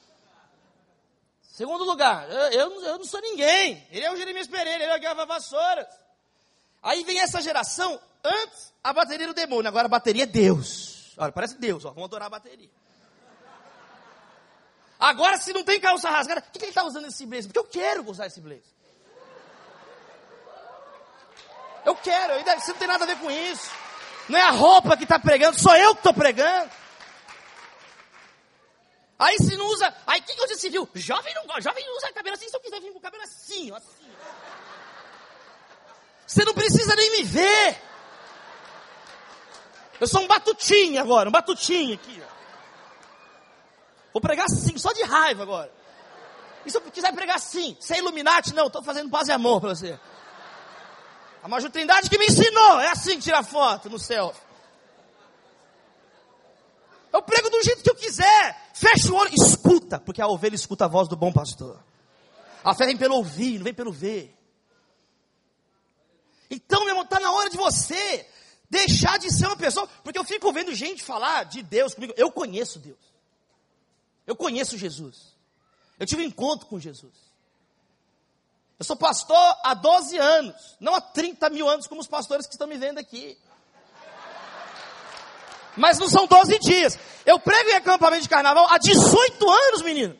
[1.57, 3.83] Segundo lugar, eu, eu, eu não sou ninguém.
[3.89, 5.87] Ele é o Jeremias Pereira, ele é o Agarva Vassouras.
[6.83, 11.15] Aí vem essa geração, antes a bateria era o demônio, agora a bateria é Deus.
[11.17, 12.69] Olha, parece Deus, ó, vamos adorar a bateria.
[14.99, 17.51] Agora, se não tem calça rasgada, por que, que ele está usando esse blazer?
[17.51, 18.61] Porque eu quero usar esse blazer.
[21.83, 23.71] Eu quero, você não tem nada a ver com isso.
[24.29, 26.69] Não é a roupa que está pregando, sou eu que estou pregando.
[29.19, 30.87] Aí se não usa, aí quem usa civil?
[30.93, 33.71] Jovem não gosta, jovem usa cabelo assim, se eu quiser vir com o cabelo assim,
[33.71, 34.11] assim.
[36.25, 37.81] Você não precisa nem me ver.
[39.99, 42.21] Eu sou um batutinho agora, um batutinho aqui.
[44.13, 45.71] Vou pregar assim, só de raiva agora.
[46.65, 49.69] E se eu quiser pregar assim, sem Illuminati, não, estou fazendo paz e amor para
[49.69, 49.99] você.
[51.41, 54.35] A Major Trindade que me ensinou, é assim que tira foto no céu.
[57.17, 58.71] Eu prego do jeito que eu quiser.
[58.75, 61.83] Fecha o olho, escuta, porque a ovelha escuta a voz do bom pastor.
[62.63, 64.37] A fé vem pelo ouvir, não vem pelo ver.
[66.47, 68.27] Então, meu irmão, está na hora de você
[68.69, 72.13] deixar de ser uma pessoa, porque eu fico vendo gente falar de Deus comigo.
[72.15, 72.99] Eu conheço Deus.
[74.27, 75.35] Eu conheço Jesus.
[75.99, 77.15] Eu tive um encontro com Jesus.
[78.77, 82.53] Eu sou pastor há 12 anos, não há 30 mil anos, como os pastores que
[82.53, 83.35] estão me vendo aqui.
[85.77, 86.97] Mas não são 12 dias.
[87.25, 90.17] Eu prego em acampamento de carnaval há 18 anos, menino.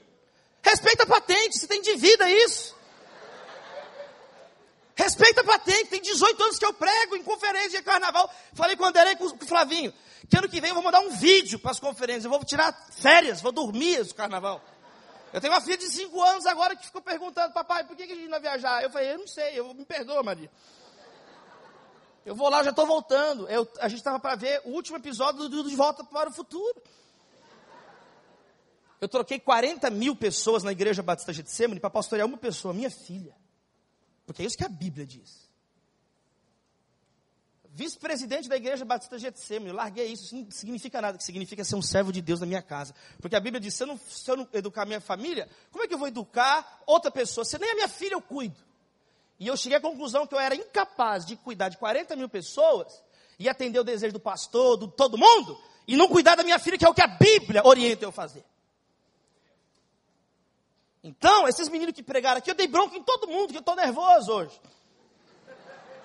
[0.62, 2.76] Respeita a patente, você tem de vida isso.
[4.96, 8.34] Respeita a patente, tem 18 anos que eu prego em conferência de carnaval.
[8.54, 9.94] Falei com o Anderei com o Flavinho,
[10.28, 12.74] que ano que vem eu vou mandar um vídeo para as conferências, eu vou tirar
[12.92, 14.62] férias, vou dormir no carnaval.
[15.32, 18.08] Eu tenho uma filha de 5 anos agora que ficou perguntando, papai, por que, a
[18.08, 18.82] gente não vai viajar?
[18.82, 20.50] Eu falei, eu não sei, eu me perdoa, Maria.
[22.28, 23.48] Eu vou lá, já estou voltando.
[23.48, 26.84] Eu, a gente estava para ver o último episódio do De Volta para o Futuro.
[29.00, 33.34] Eu troquei 40 mil pessoas na igreja Batista Getsemane para pastorear uma pessoa, minha filha.
[34.26, 35.48] Porque é isso que a Bíblia diz.
[37.70, 41.78] Vice-presidente da igreja Batista Getsemane, eu larguei isso, isso não significa nada, que significa ser
[41.78, 42.94] um servo de Deus na minha casa.
[43.22, 45.88] Porque a Bíblia diz, se eu, não, se eu não educar minha família, como é
[45.88, 47.46] que eu vou educar outra pessoa?
[47.46, 48.68] Se nem a minha filha eu cuido.
[49.40, 53.04] E eu cheguei à conclusão que eu era incapaz de cuidar de 40 mil pessoas
[53.38, 56.78] e atender o desejo do pastor, de todo mundo, e não cuidar da minha filha,
[56.78, 58.44] que é o que a Bíblia orienta eu fazer.
[61.04, 63.76] Então, esses meninos que pregaram aqui, eu dei bronca em todo mundo, que eu estou
[63.76, 64.60] nervoso hoje.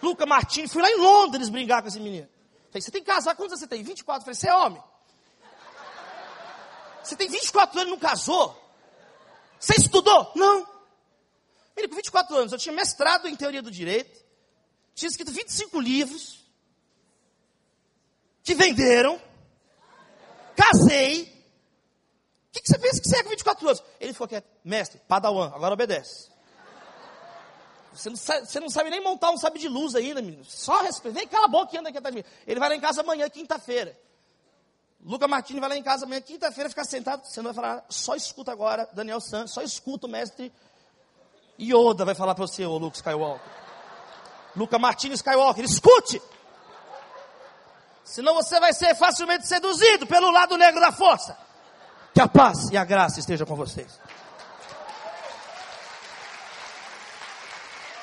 [0.03, 2.29] Luca Martins, fui lá em Londres brincar com esse menino.
[2.71, 3.83] Falei, você tem que casar, quantos você tem?
[3.83, 4.25] 24.
[4.25, 4.83] Falei, você é homem.
[7.03, 8.57] Você tem 24 anos e não casou?
[9.59, 10.33] Você estudou?
[10.35, 10.67] Não.
[11.77, 14.23] Menino, com 24 anos, eu tinha mestrado em teoria do direito,
[14.95, 16.45] tinha escrito 25 livros,
[18.43, 19.21] que venderam,
[20.57, 23.83] casei, o que, que, você pensa que você é com 24 anos?
[23.99, 24.47] Ele ficou quieto.
[24.63, 26.31] Mestre, padawan, agora obedece.
[27.95, 30.45] Você não, sabe, você não sabe nem montar um sabe de luz ainda, menino.
[30.45, 31.19] Só respeita.
[31.19, 32.29] Vem, cala a boca e anda aqui atrás de mim.
[32.47, 33.99] Ele vai lá em casa amanhã, quinta-feira.
[35.03, 37.25] Luca Martini vai lá em casa amanhã, quinta-feira, ficar sentado.
[37.25, 40.53] Você não vai falar, só escuta agora, Daniel Santos, só escuta o mestre
[41.61, 43.51] Yoda vai falar para você, ô Luke Skywalker.
[44.57, 46.21] Luca Martini Skywalker, escute!
[48.05, 51.37] Senão você vai ser facilmente seduzido pelo lado negro da força.
[52.13, 53.99] Que a paz e a graça estejam com vocês.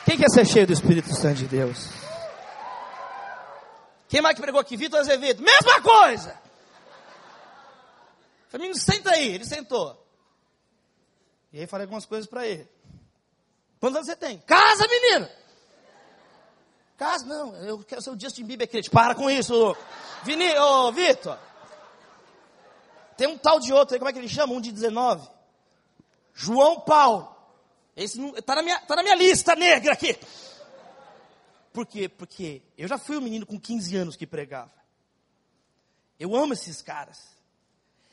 [0.05, 1.89] Quem quer ser cheio do Espírito Santo de Deus?
[4.07, 4.75] Quem mais que pregou aqui?
[4.75, 5.43] Vitor Azevedo.
[5.43, 6.35] Mesma coisa!
[8.49, 9.35] Falei, senta aí.
[9.35, 10.03] Ele sentou.
[11.53, 12.67] E aí falei algumas coisas para ele.
[13.79, 14.39] Quantos anos você tem?
[14.39, 15.29] Casa, menino!
[16.97, 17.55] Casa, não.
[17.55, 18.89] Eu quero ser o Justin Bieber crente.
[18.89, 19.75] Para com isso,
[20.23, 21.37] Vini, ô, Vitor.
[23.15, 24.53] Tem um tal de outro aí, como é que ele chama?
[24.53, 25.27] Um de 19.
[26.33, 27.35] João Paulo.
[27.95, 30.17] Esse está na, minha, tá na minha lista negra aqui.
[31.73, 32.07] Por quê?
[32.09, 34.73] Porque eu já fui um menino com 15 anos que pregava.
[36.19, 37.29] Eu amo esses caras.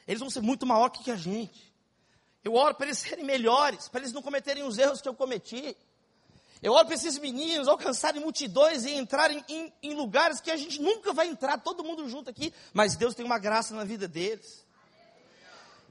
[0.06, 1.72] Eles vão ser muito maior que a gente.
[2.46, 5.76] Eu oro para eles serem melhores, para eles não cometerem os erros que eu cometi.
[6.62, 10.80] Eu oro para esses meninos alcançarem multidões e entrarem em, em, lugares que a gente
[10.80, 14.64] nunca vai entrar, todo mundo junto aqui, mas Deus tem uma graça na vida deles.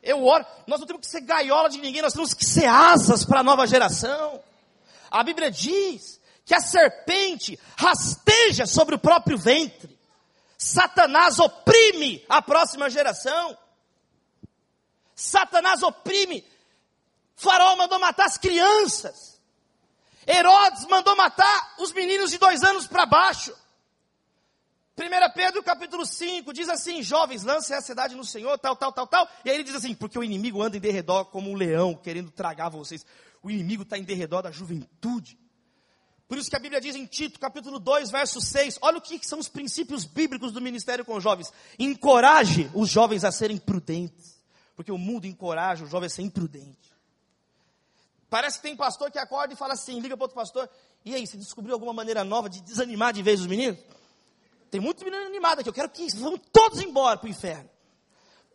[0.02, 3.26] Eu oro, nós não temos que ser gaiola de ninguém, nós temos que ser asas
[3.26, 4.42] para a nova geração.
[5.12, 10.00] A Bíblia diz que a serpente rasteja sobre o próprio ventre.
[10.58, 13.58] Satanás oprime a próxima geração.
[15.16, 16.46] Satanás oprime.
[17.36, 19.40] Faraó mandou matar as crianças.
[20.28, 23.56] Herodes mandou matar os meninos de dois anos para baixo.
[24.98, 29.08] 1 Pedro capítulo 5 diz assim: Jovens, lancem a cidade no Senhor, tal, tal, tal,
[29.08, 29.30] tal.
[29.44, 32.32] E aí ele diz assim: Porque o inimigo anda em derredor como um leão, querendo
[32.32, 33.06] tragar vocês.
[33.44, 35.38] O inimigo está em derredor da juventude.
[36.28, 39.20] Por isso que a Bíblia diz em Tito, capítulo 2, verso 6, olha o que
[39.22, 41.54] são os princípios bíblicos do ministério com jovens.
[41.78, 44.35] Encoraje os jovens a serem prudentes.
[44.76, 46.94] Porque o mundo encoraja o jovem a ser imprudente.
[48.30, 50.70] Parece que tem pastor que acorda e fala assim, liga para outro pastor,
[51.06, 53.78] e aí, você descobriu alguma maneira nova de desanimar de vez os meninos?
[54.72, 57.70] Tem muito menino animado aqui, eu quero que vão todos embora para o inferno.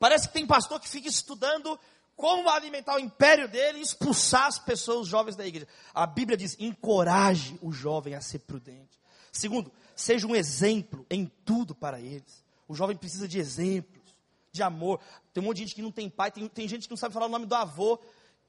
[0.00, 1.78] Parece que tem pastor que fica estudando
[2.16, 5.68] como alimentar o império dele e expulsar as pessoas, jovens da igreja.
[5.94, 8.98] A Bíblia diz: encoraje o jovem a ser prudente.
[9.30, 12.44] Segundo, seja um exemplo em tudo para eles.
[12.66, 13.99] O jovem precisa de exemplos,
[14.52, 15.00] de amor.
[15.32, 17.14] Tem um monte de gente que não tem pai, tem, tem gente que não sabe
[17.14, 18.00] falar o nome do avô,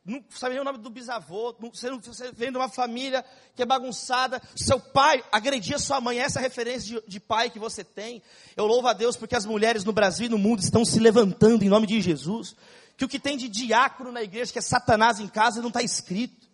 [0.04, 3.24] não sabe nem o nome do bisavô, você, não, você vem de uma família
[3.56, 7.60] que é bagunçada, seu pai agredia sua mãe, essa é referência de, de, pai que
[7.60, 8.22] você tem.
[8.58, 11.64] Eu louvo a Deus porque as mulheres no Brasil e no mundo estão se levantando
[11.64, 12.56] em nome de Jesus
[12.98, 15.82] que o que tem de diácono na igreja, que é Satanás em casa, não está
[15.82, 16.48] escrito.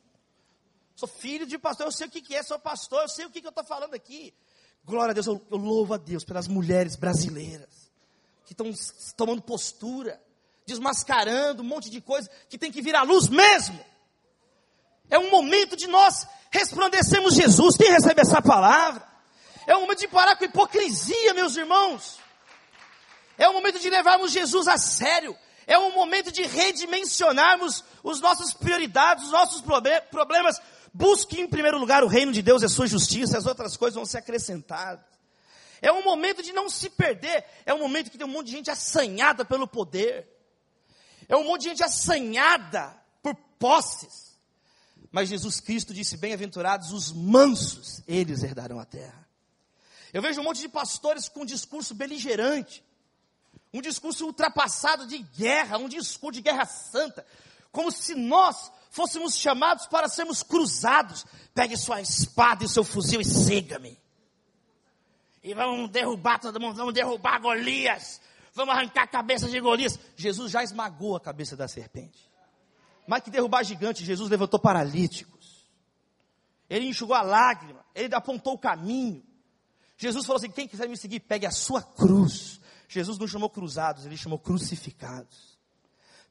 [0.96, 3.30] Sou filho de pastor, eu sei o que, que é, sou pastor, eu sei o
[3.30, 4.34] que, que eu estou falando aqui.
[4.84, 7.77] Glória a Deus, eu, eu louvo a Deus pelas mulheres brasileiras
[8.48, 8.74] que estão
[9.18, 10.20] tomando postura,
[10.66, 13.78] desmascarando um monte de coisa que tem que vir à luz mesmo.
[15.10, 17.76] É um momento de nós resplandecermos Jesus.
[17.76, 19.06] Quem recebe essa palavra?
[19.68, 22.18] É um momento de parar com hipocrisia, meus irmãos.
[23.38, 25.38] É um momento de levarmos Jesus a sério.
[25.66, 29.62] É um momento de redimensionarmos as nossas prioridades, os nossos
[30.10, 30.62] problemas.
[30.94, 33.96] Busque em primeiro lugar o reino de Deus e a sua justiça, as outras coisas
[33.96, 35.17] vão ser acrescentadas.
[35.82, 37.46] É um momento de não se perder.
[37.66, 40.28] É um momento que tem um monte de gente assanhada pelo poder.
[41.28, 44.38] É um monte de gente assanhada por posses.
[45.12, 49.28] Mas Jesus Cristo disse: Bem-aventurados os mansos, eles herdarão a terra.
[50.14, 52.84] Eu vejo um monte de pastores com um discurso beligerante
[53.74, 57.26] um discurso ultrapassado de guerra, um discurso de guerra santa,
[57.72, 61.26] como se nós fôssemos chamados para sermos cruzados.
[61.54, 64.00] Pegue sua espada e seu fuzil e siga-me.
[65.48, 68.20] E vamos derrubar todo mundo, vamos derrubar Golias,
[68.54, 70.00] vamos arrancar a cabeça de Golias.
[70.16, 72.30] Jesus já esmagou a cabeça da serpente.
[73.08, 75.66] Mais que derrubar gigante, Jesus levantou paralíticos.
[76.70, 79.24] Ele enxugou a lágrima, ele apontou o caminho.
[79.98, 84.06] Jesus falou assim: quem quiser me seguir, pegue a sua cruz Jesus não chamou cruzados,
[84.06, 85.58] ele chamou crucificados.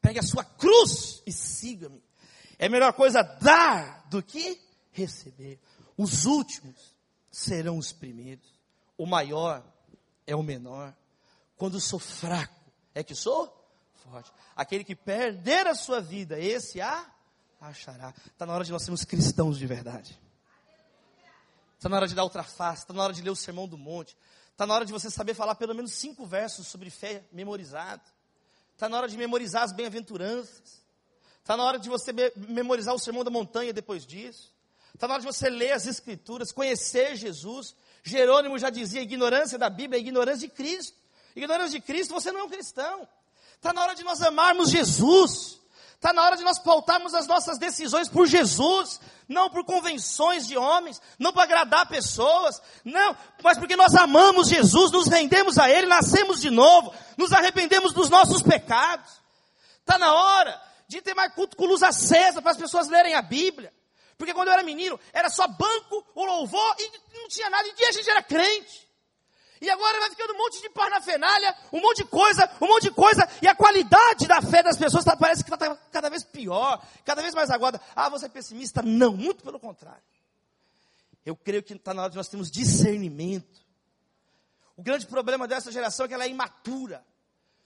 [0.01, 2.03] Pegue a sua cruz e siga-me.
[2.59, 4.61] É melhor coisa dar do que
[4.93, 5.61] receber.
[5.97, 6.97] Os últimos
[7.31, 8.56] serão os primeiros.
[8.97, 9.65] O maior
[10.27, 10.95] é o menor.
[11.57, 12.55] Quando sou fraco,
[12.95, 13.53] é que sou
[14.05, 14.31] forte.
[14.55, 17.07] Aquele que perder a sua vida, esse a
[17.61, 18.15] achará.
[18.27, 20.19] Está na hora de nós sermos cristãos de verdade.
[21.77, 23.77] Está na hora de dar outra face, está na hora de ler o sermão do
[23.77, 24.17] monte.
[24.51, 28.03] Está na hora de você saber falar pelo menos cinco versos sobre fé memorizado.
[28.73, 30.83] Está na hora de memorizar as bem-aventuranças.
[31.41, 34.55] Está na hora de você memorizar o sermão da montanha depois disso.
[34.95, 37.77] Está na hora de você ler as escrituras, conhecer Jesus.
[38.07, 40.97] Jerônimo já dizia: ignorância da Bíblia é ignorância de Cristo.
[41.35, 43.07] Ignorância de Cristo, você não é um cristão.
[43.57, 45.61] Está na hora de nós amarmos Jesus.
[45.97, 50.57] Está na hora de nós pautarmos as nossas decisões por Jesus, não por convenções de
[50.57, 55.87] homens, não para agradar pessoas, não, mas porque nós amamos Jesus, nos rendemos a Ele,
[55.87, 59.11] nascemos de novo, nos arrependemos dos nossos pecados.
[59.81, 63.23] Está na hora de ter mais culto com luz acesa para as pessoas lerem a
[63.23, 63.73] Bíblia.
[64.19, 66.91] Porque quando eu era menino, era só banco, o louvor e
[67.27, 68.87] não tinha nada, e a gente era crente.
[69.61, 72.91] E agora vai ficando um monte de parnafenalha, um monte de coisa, um monte de
[72.91, 76.85] coisa, e a qualidade da fé das pessoas tá, parece que está cada vez pior,
[77.05, 77.81] cada vez mais aguada.
[77.95, 78.83] Ah, você é pessimista?
[78.83, 80.03] Não, muito pelo contrário.
[81.25, 83.61] Eu creio que está na hora de nós termos discernimento.
[84.77, 87.05] O grande problema dessa geração é que ela é imatura.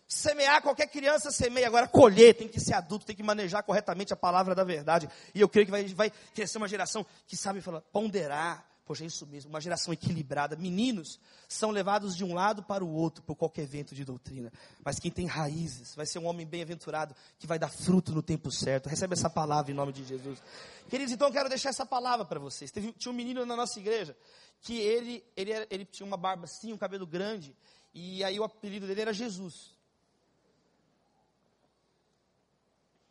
[0.06, 1.66] Semear, qualquer criança semeia.
[1.66, 5.08] Agora, colher, tem que ser adulto, tem que manejar corretamente a palavra da verdade.
[5.34, 9.07] E eu creio que vai, vai crescer uma geração que sabe falar, ponderar, Poxa, é
[9.07, 10.57] isso mesmo, uma geração equilibrada.
[10.57, 14.53] Meninos são levados de um lado para o outro por qualquer vento de doutrina.
[14.85, 18.51] Mas quem tem raízes vai ser um homem bem-aventurado que vai dar fruto no tempo
[18.51, 18.89] certo.
[18.89, 20.43] Recebe essa palavra em nome de Jesus.
[20.89, 22.70] Queridos, então eu quero deixar essa palavra para vocês.
[22.70, 24.16] Teve, tinha um menino na nossa igreja
[24.61, 27.57] que ele, ele, era, ele tinha uma barba assim, um cabelo grande.
[27.95, 29.74] E aí o apelido dele era Jesus.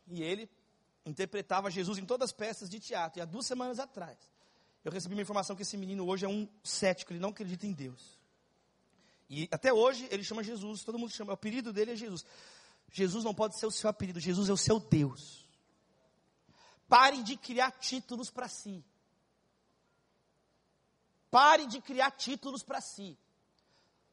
[0.08, 0.48] E ele
[1.06, 3.18] interpretava Jesus em todas as peças de teatro.
[3.18, 4.18] E há duas semanas atrás,
[4.84, 7.72] eu recebi uma informação que esse menino hoje é um cético, ele não acredita em
[7.72, 8.18] Deus.
[9.28, 12.24] E até hoje ele chama Jesus, todo mundo chama, o apelido dele é Jesus.
[12.90, 15.46] Jesus não pode ser o seu apelido, Jesus é o seu Deus.
[16.88, 18.84] Pare de criar títulos para si.
[21.30, 23.16] Pare de criar títulos para si.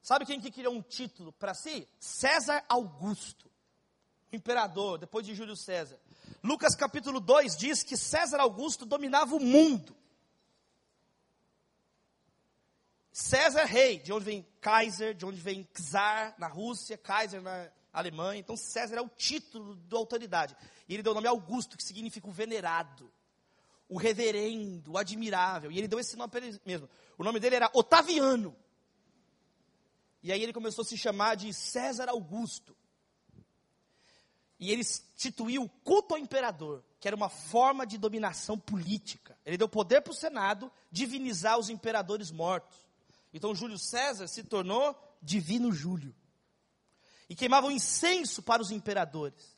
[0.04, 1.88] Sabe quem que criou um título para si?
[2.00, 3.50] César Augusto,
[4.32, 6.00] o imperador, depois de Júlio César.
[6.44, 9.96] Lucas capítulo 2 diz que César Augusto dominava o mundo.
[13.20, 18.40] César rei, de onde vem Kaiser, de onde vem Czar na Rússia, Kaiser na Alemanha.
[18.40, 20.56] Então César é o título da autoridade.
[20.88, 23.12] E ele deu o nome Augusto, que significa o venerado,
[23.90, 25.72] o reverendo, o admirável.
[25.72, 26.88] E ele deu esse nome para ele mesmo.
[27.18, 28.56] O nome dele era Otaviano.
[30.22, 32.78] E aí ele começou a se chamar de César Augusto.
[34.60, 39.36] E ele instituiu o culto ao imperador, que era uma forma de dominação política.
[39.44, 42.87] Ele deu poder para o Senado divinizar os imperadores mortos.
[43.38, 46.14] Então Júlio César se tornou divino Júlio.
[47.30, 49.56] E queimavam incenso para os imperadores.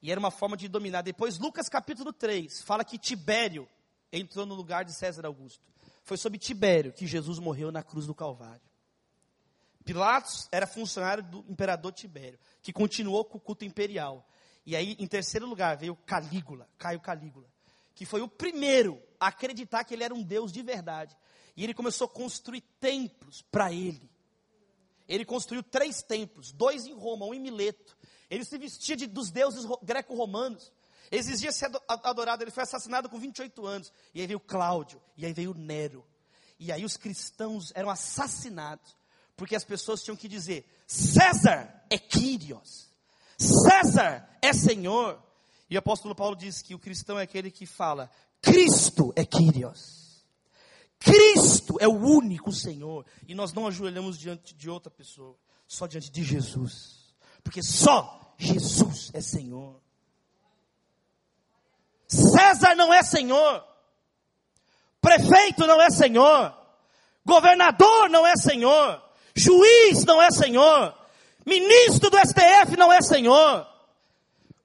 [0.00, 1.02] E era uma forma de dominar.
[1.02, 3.68] Depois, Lucas capítulo 3, fala que Tibério
[4.12, 5.60] entrou no lugar de César Augusto.
[6.04, 8.62] Foi sob Tibério que Jesus morreu na cruz do Calvário.
[9.84, 14.24] Pilatos era funcionário do imperador Tibério, que continuou com o culto imperial.
[14.64, 17.48] E aí, em terceiro lugar, veio Calígula, Caio Calígula,
[17.92, 21.16] que foi o primeiro a acreditar que ele era um Deus de verdade.
[21.56, 24.10] E ele começou a construir templos para ele.
[25.08, 27.96] Ele construiu três templos, dois em Roma, um em Mileto.
[28.30, 30.72] Ele se vestia de, dos deuses greco-romanos.
[31.10, 32.42] Exigia ser adorado.
[32.42, 33.92] Ele foi assassinado com 28 anos.
[34.14, 36.04] E aí veio Cláudio, e aí veio Nero.
[36.58, 38.96] E aí os cristãos eram assassinados
[39.36, 42.88] porque as pessoas tinham que dizer: César é Quírios,
[43.38, 45.22] César é Senhor.
[45.68, 50.03] E o apóstolo Paulo diz que o cristão é aquele que fala: Cristo é Quírios.
[50.98, 53.04] Cristo é o único Senhor.
[53.28, 55.36] E nós não ajoelhamos diante de outra pessoa,
[55.66, 57.14] só diante de Jesus.
[57.42, 59.80] Porque só Jesus é Senhor.
[62.06, 63.64] César não é Senhor.
[65.00, 66.54] Prefeito não é Senhor.
[67.24, 69.04] Governador não é Senhor.
[69.34, 70.94] Juiz não é senhor.
[71.44, 73.66] Ministro do STF não é senhor.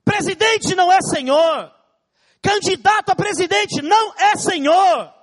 [0.06, 1.74] Presidente não é senhor.
[2.42, 5.14] Candidato a presidente não é senhor.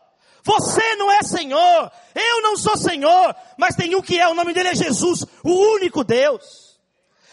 [0.46, 1.92] Você não é senhor.
[2.14, 3.34] Eu não sou senhor.
[3.58, 6.66] Mas tem um que é, o nome dele é Jesus, o único Deus.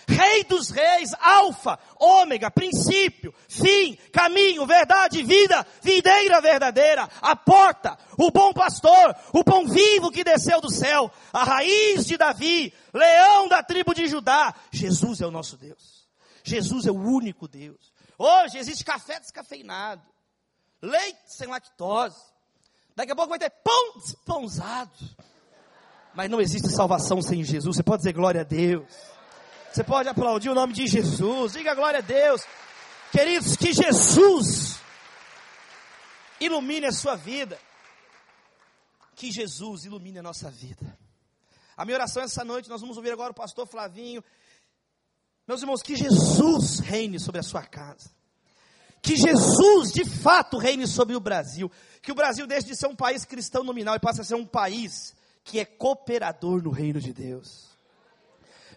[0.07, 8.30] Rei dos reis, alfa, ômega, princípio, fim, caminho, verdade, vida, videira verdadeira, a porta, o
[8.30, 13.64] bom pastor, o pão vivo que desceu do céu, a raiz de Davi, leão da
[13.64, 14.53] tribo de Judá.
[14.72, 16.05] Jesus é o nosso Deus.
[16.43, 17.93] Jesus é o único Deus.
[18.18, 20.03] Hoje existe café descafeinado,
[20.82, 22.32] leite sem lactose.
[22.96, 24.91] Daqui a pouco vai ter pão desponzado.
[26.14, 27.76] Mas não existe salvação sem Jesus.
[27.76, 28.86] Você pode dizer glória a Deus.
[29.72, 31.54] Você pode aplaudir o nome de Jesus.
[31.54, 32.44] Diga glória a Deus.
[33.12, 34.80] Queridos, que Jesus
[36.39, 37.60] ilumine a sua vida.
[39.16, 40.98] Que Jesus ilumine a nossa vida.
[41.76, 44.24] A minha oração essa noite, nós vamos ouvir agora o pastor Flavinho.
[45.48, 48.12] Meus irmãos, que Jesus reine sobre a sua casa.
[49.04, 51.70] Que Jesus, de fato, reine sobre o Brasil.
[52.01, 54.45] Que o Brasil deixe de ser um país cristão nominal e passe a ser um
[54.45, 57.78] país que é cooperador no reino de Deus.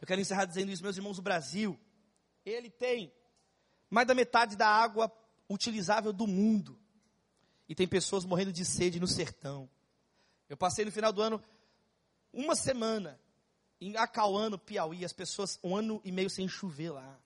[0.01, 1.79] Eu quero encerrar dizendo isso, meus irmãos, o Brasil,
[2.45, 3.13] ele tem
[3.89, 5.13] mais da metade da água
[5.49, 6.77] utilizável do mundo.
[7.69, 9.71] E tem pessoas morrendo de sede no sertão.
[10.49, 11.41] Eu passei no final do ano
[12.33, 13.17] uma semana
[13.81, 17.17] em Acauano, Piauí, as pessoas um ano e meio sem chover lá.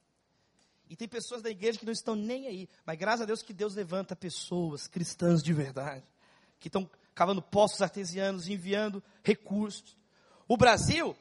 [0.91, 2.69] E tem pessoas da igreja que não estão nem aí.
[2.85, 6.05] Mas graças a Deus que Deus levanta pessoas cristãs de verdade,
[6.59, 9.97] que estão cavando poços artesianos, enviando recursos.
[10.49, 11.17] O Brasil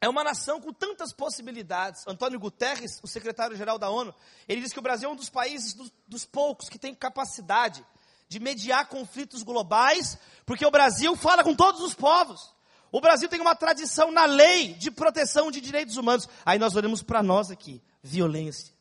[0.00, 2.04] é uma nação com tantas possibilidades.
[2.08, 4.12] Antônio Guterres, o secretário-geral da ONU,
[4.48, 7.86] ele diz que o Brasil é um dos países dos, dos poucos que tem capacidade
[8.28, 12.52] de mediar conflitos globais, porque o Brasil fala com todos os povos.
[12.90, 16.28] O Brasil tem uma tradição na lei de proteção de direitos humanos.
[16.44, 18.71] Aí nós olhamos para nós aqui: violência,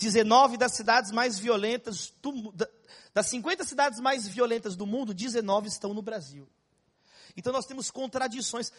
[0.00, 2.54] 19 das cidades mais violentas, do,
[3.12, 6.48] das 50 cidades mais violentas do mundo, 19 estão no Brasil.
[7.36, 8.72] Então nós temos contradições.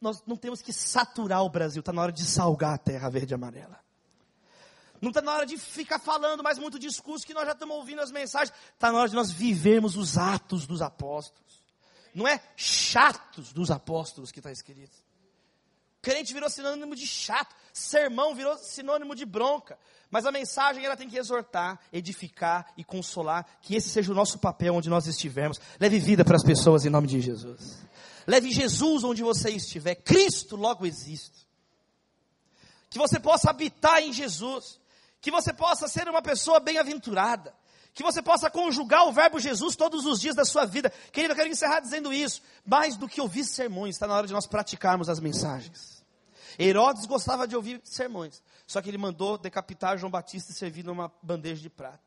[0.00, 3.32] Nós não temos que saturar o Brasil, está na hora de salgar a terra verde
[3.32, 3.80] e amarela.
[5.00, 8.00] Não está na hora de ficar falando mais muito discurso, que nós já estamos ouvindo
[8.00, 8.54] as mensagens.
[8.74, 11.64] Está na hora de nós vivermos os atos dos apóstolos.
[12.14, 14.96] Não é chatos dos apóstolos que está escrito.
[16.06, 17.52] Crente virou sinônimo de chato.
[17.72, 19.76] Sermão virou sinônimo de bronca.
[20.08, 23.44] Mas a mensagem ela tem que exortar, edificar e consolar.
[23.60, 25.60] Que esse seja o nosso papel onde nós estivermos.
[25.80, 27.78] Leve vida para as pessoas em nome de Jesus.
[28.24, 29.96] Leve Jesus onde você estiver.
[29.96, 31.44] Cristo logo existe.
[32.88, 34.78] Que você possa habitar em Jesus
[35.20, 37.52] que você possa ser uma pessoa bem-aventurada,
[37.92, 40.88] que você possa conjugar o verbo Jesus todos os dias da sua vida.
[41.10, 42.40] Querido, eu quero encerrar dizendo isso.
[42.64, 45.95] Mais do que ouvir sermões, está na hora de nós praticarmos as mensagens.
[46.58, 51.12] Herodes gostava de ouvir sermões, só que ele mandou decapitar João Batista e servir numa
[51.22, 52.00] bandeja de prata.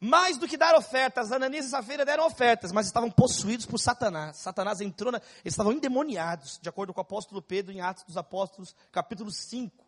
[0.00, 4.36] Mais do que dar ofertas, Ananias e Safira deram ofertas, mas estavam possuídos por Satanás.
[4.36, 8.16] Satanás entrou, na, eles estavam endemoniados, de acordo com o apóstolo Pedro em Atos dos
[8.16, 9.87] Apóstolos, capítulo 5.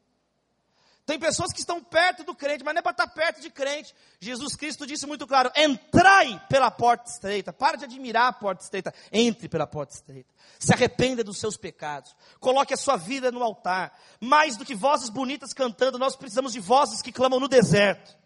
[1.11, 3.93] Tem pessoas que estão perto do crente, mas não é para estar perto de crente.
[4.21, 7.53] Jesus Cristo disse muito claro: entrai pela porta estreita.
[7.53, 8.95] Para de admirar a porta estreita.
[9.11, 10.33] Entre pela porta estreita.
[10.61, 12.15] Se arrependa dos seus pecados.
[12.39, 13.93] Coloque a sua vida no altar.
[14.21, 18.17] Mais do que vozes bonitas cantando, nós precisamos de vozes que clamam no deserto.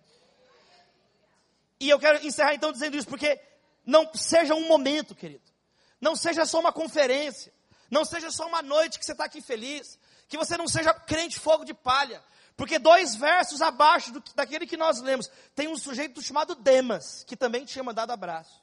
[1.80, 3.40] E eu quero encerrar então dizendo isso, porque
[3.86, 5.50] não seja um momento, querido.
[6.02, 7.50] Não seja só uma conferência.
[7.90, 9.98] Não seja só uma noite que você está aqui feliz.
[10.28, 12.22] Que você não seja crente fogo de palha.
[12.56, 17.36] Porque dois versos abaixo do, daquele que nós lemos, tem um sujeito chamado Demas, que
[17.36, 18.62] também tinha mandado abraço.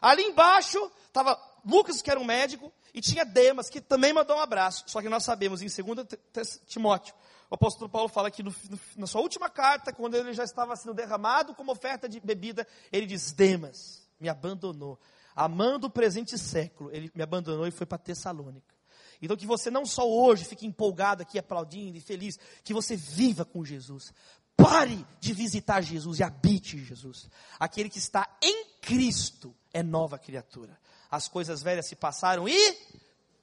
[0.00, 4.40] Ali embaixo estava Lucas, que era um médico, e tinha Demas, que também mandou um
[4.40, 4.84] abraço.
[4.86, 7.14] Só que nós sabemos, em 2 Timóteo,
[7.48, 8.54] o apóstolo Paulo fala que no,
[8.96, 13.06] na sua última carta, quando ele já estava sendo derramado como oferta de bebida, ele
[13.06, 14.98] diz: Demas me abandonou,
[15.34, 18.74] amando o presente século, ele me abandonou e foi para Tessalônica.
[19.22, 23.44] Então que você não só hoje fique empolgado aqui, aplaudindo e feliz, que você viva
[23.44, 24.12] com Jesus.
[24.56, 27.30] Pare de visitar Jesus e habite Jesus.
[27.58, 30.76] Aquele que está em Cristo é nova criatura.
[31.10, 32.76] As coisas velhas se passaram e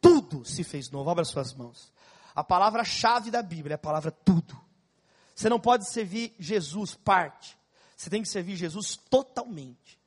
[0.01, 1.09] tudo se fez novo.
[1.09, 1.91] Abra suas mãos.
[2.35, 4.59] A palavra-chave da Bíblia é a palavra tudo.
[5.33, 7.57] Você não pode servir Jesus parte.
[7.95, 9.99] Você tem que servir Jesus totalmente.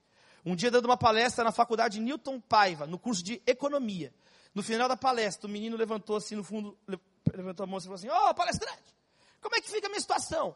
[0.44, 4.12] Um dia dando uma palestra na faculdade Newton Paiva, no curso de economia,
[4.54, 6.76] no final da palestra, o menino levantou assim no fundo,
[7.34, 8.94] levantou a mão e falou assim: Ó, oh, palestrante,
[9.40, 10.54] como é que fica a minha situação?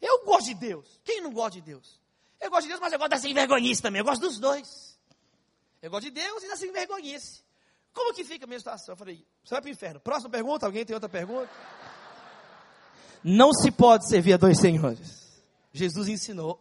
[0.00, 1.00] Eu gosto de Deus.
[1.04, 2.00] Quem não gosta de Deus?
[2.40, 4.00] Eu gosto de Deus, mas eu gosto da sem vergonhice também.
[4.00, 4.98] Eu gosto dos dois.
[5.82, 7.42] Eu gosto de Deus e da sem vergonhice.
[7.92, 8.94] Como que fica a minha situação?
[8.94, 10.00] Eu falei: Você vai para o inferno.
[10.00, 10.64] Próxima pergunta?
[10.64, 11.50] Alguém tem outra pergunta?
[13.22, 15.42] Não se pode servir a dois senhores.
[15.72, 16.58] Jesus ensinou.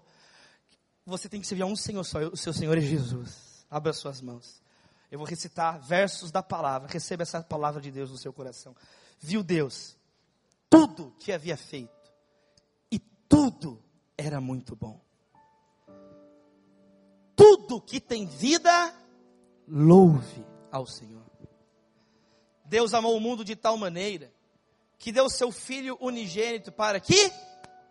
[1.05, 2.19] Você tem que servir a um Senhor só.
[2.19, 3.65] O seu Senhor é Jesus.
[3.69, 4.61] Abra suas mãos.
[5.11, 6.89] Eu vou recitar versos da palavra.
[6.91, 8.75] Receba essa palavra de Deus no seu coração.
[9.19, 9.97] Viu Deus
[10.69, 12.13] tudo que havia feito,
[12.91, 13.81] e tudo
[14.15, 15.01] era muito bom.
[17.35, 18.93] Tudo que tem vida,
[19.67, 21.23] louve ao Senhor.
[22.65, 24.31] Deus amou o mundo de tal maneira
[24.99, 27.31] que deu seu Filho unigênito para que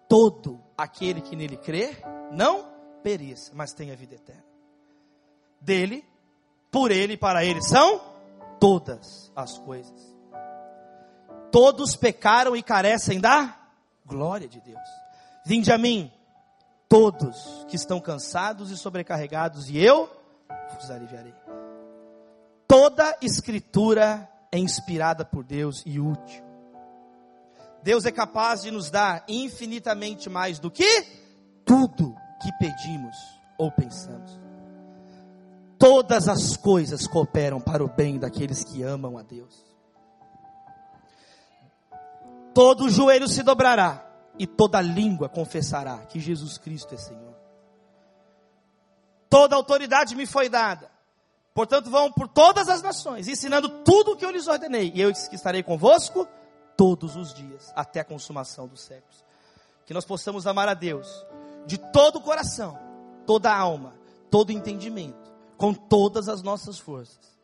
[0.08, 2.00] todo aquele que nele crer
[2.30, 4.44] não pereça, mas tenha vida eterna.
[5.60, 6.04] Dele
[6.78, 8.00] por Ele e para Ele são
[8.60, 10.16] todas as coisas.
[11.50, 13.58] Todos pecaram e carecem da
[14.06, 14.88] glória de Deus.
[15.44, 16.08] Vinde a mim,
[16.88, 20.08] todos que estão cansados e sobrecarregados, e eu
[20.72, 21.34] vos aliviarei.
[22.68, 26.44] Toda escritura é inspirada por Deus e útil.
[27.82, 31.04] Deus é capaz de nos dar infinitamente mais do que
[31.64, 33.16] tudo que pedimos
[33.58, 34.47] ou pensamos
[35.78, 39.64] todas as coisas cooperam para o bem daqueles que amam a Deus.
[42.52, 44.04] Todo joelho se dobrará
[44.38, 47.36] e toda língua confessará que Jesus Cristo é Senhor.
[49.30, 50.90] Toda autoridade me foi dada.
[51.54, 54.90] Portanto, vão por todas as nações, ensinando tudo o que eu lhes ordenei.
[54.94, 56.26] E eu estarei convosco
[56.76, 59.24] todos os dias, até a consumação dos séculos.
[59.84, 61.08] Que nós possamos amar a Deus
[61.66, 62.78] de todo o coração,
[63.26, 63.94] toda a alma,
[64.30, 65.27] todo o entendimento
[65.58, 67.36] com todas as nossas forças.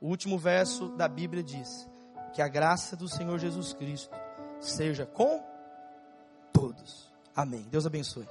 [0.00, 1.88] O último verso da Bíblia diz:
[2.34, 4.14] Que a graça do Senhor Jesus Cristo
[4.60, 5.42] seja com
[6.52, 7.10] todos.
[7.34, 7.62] Amém.
[7.70, 8.26] Deus abençoe.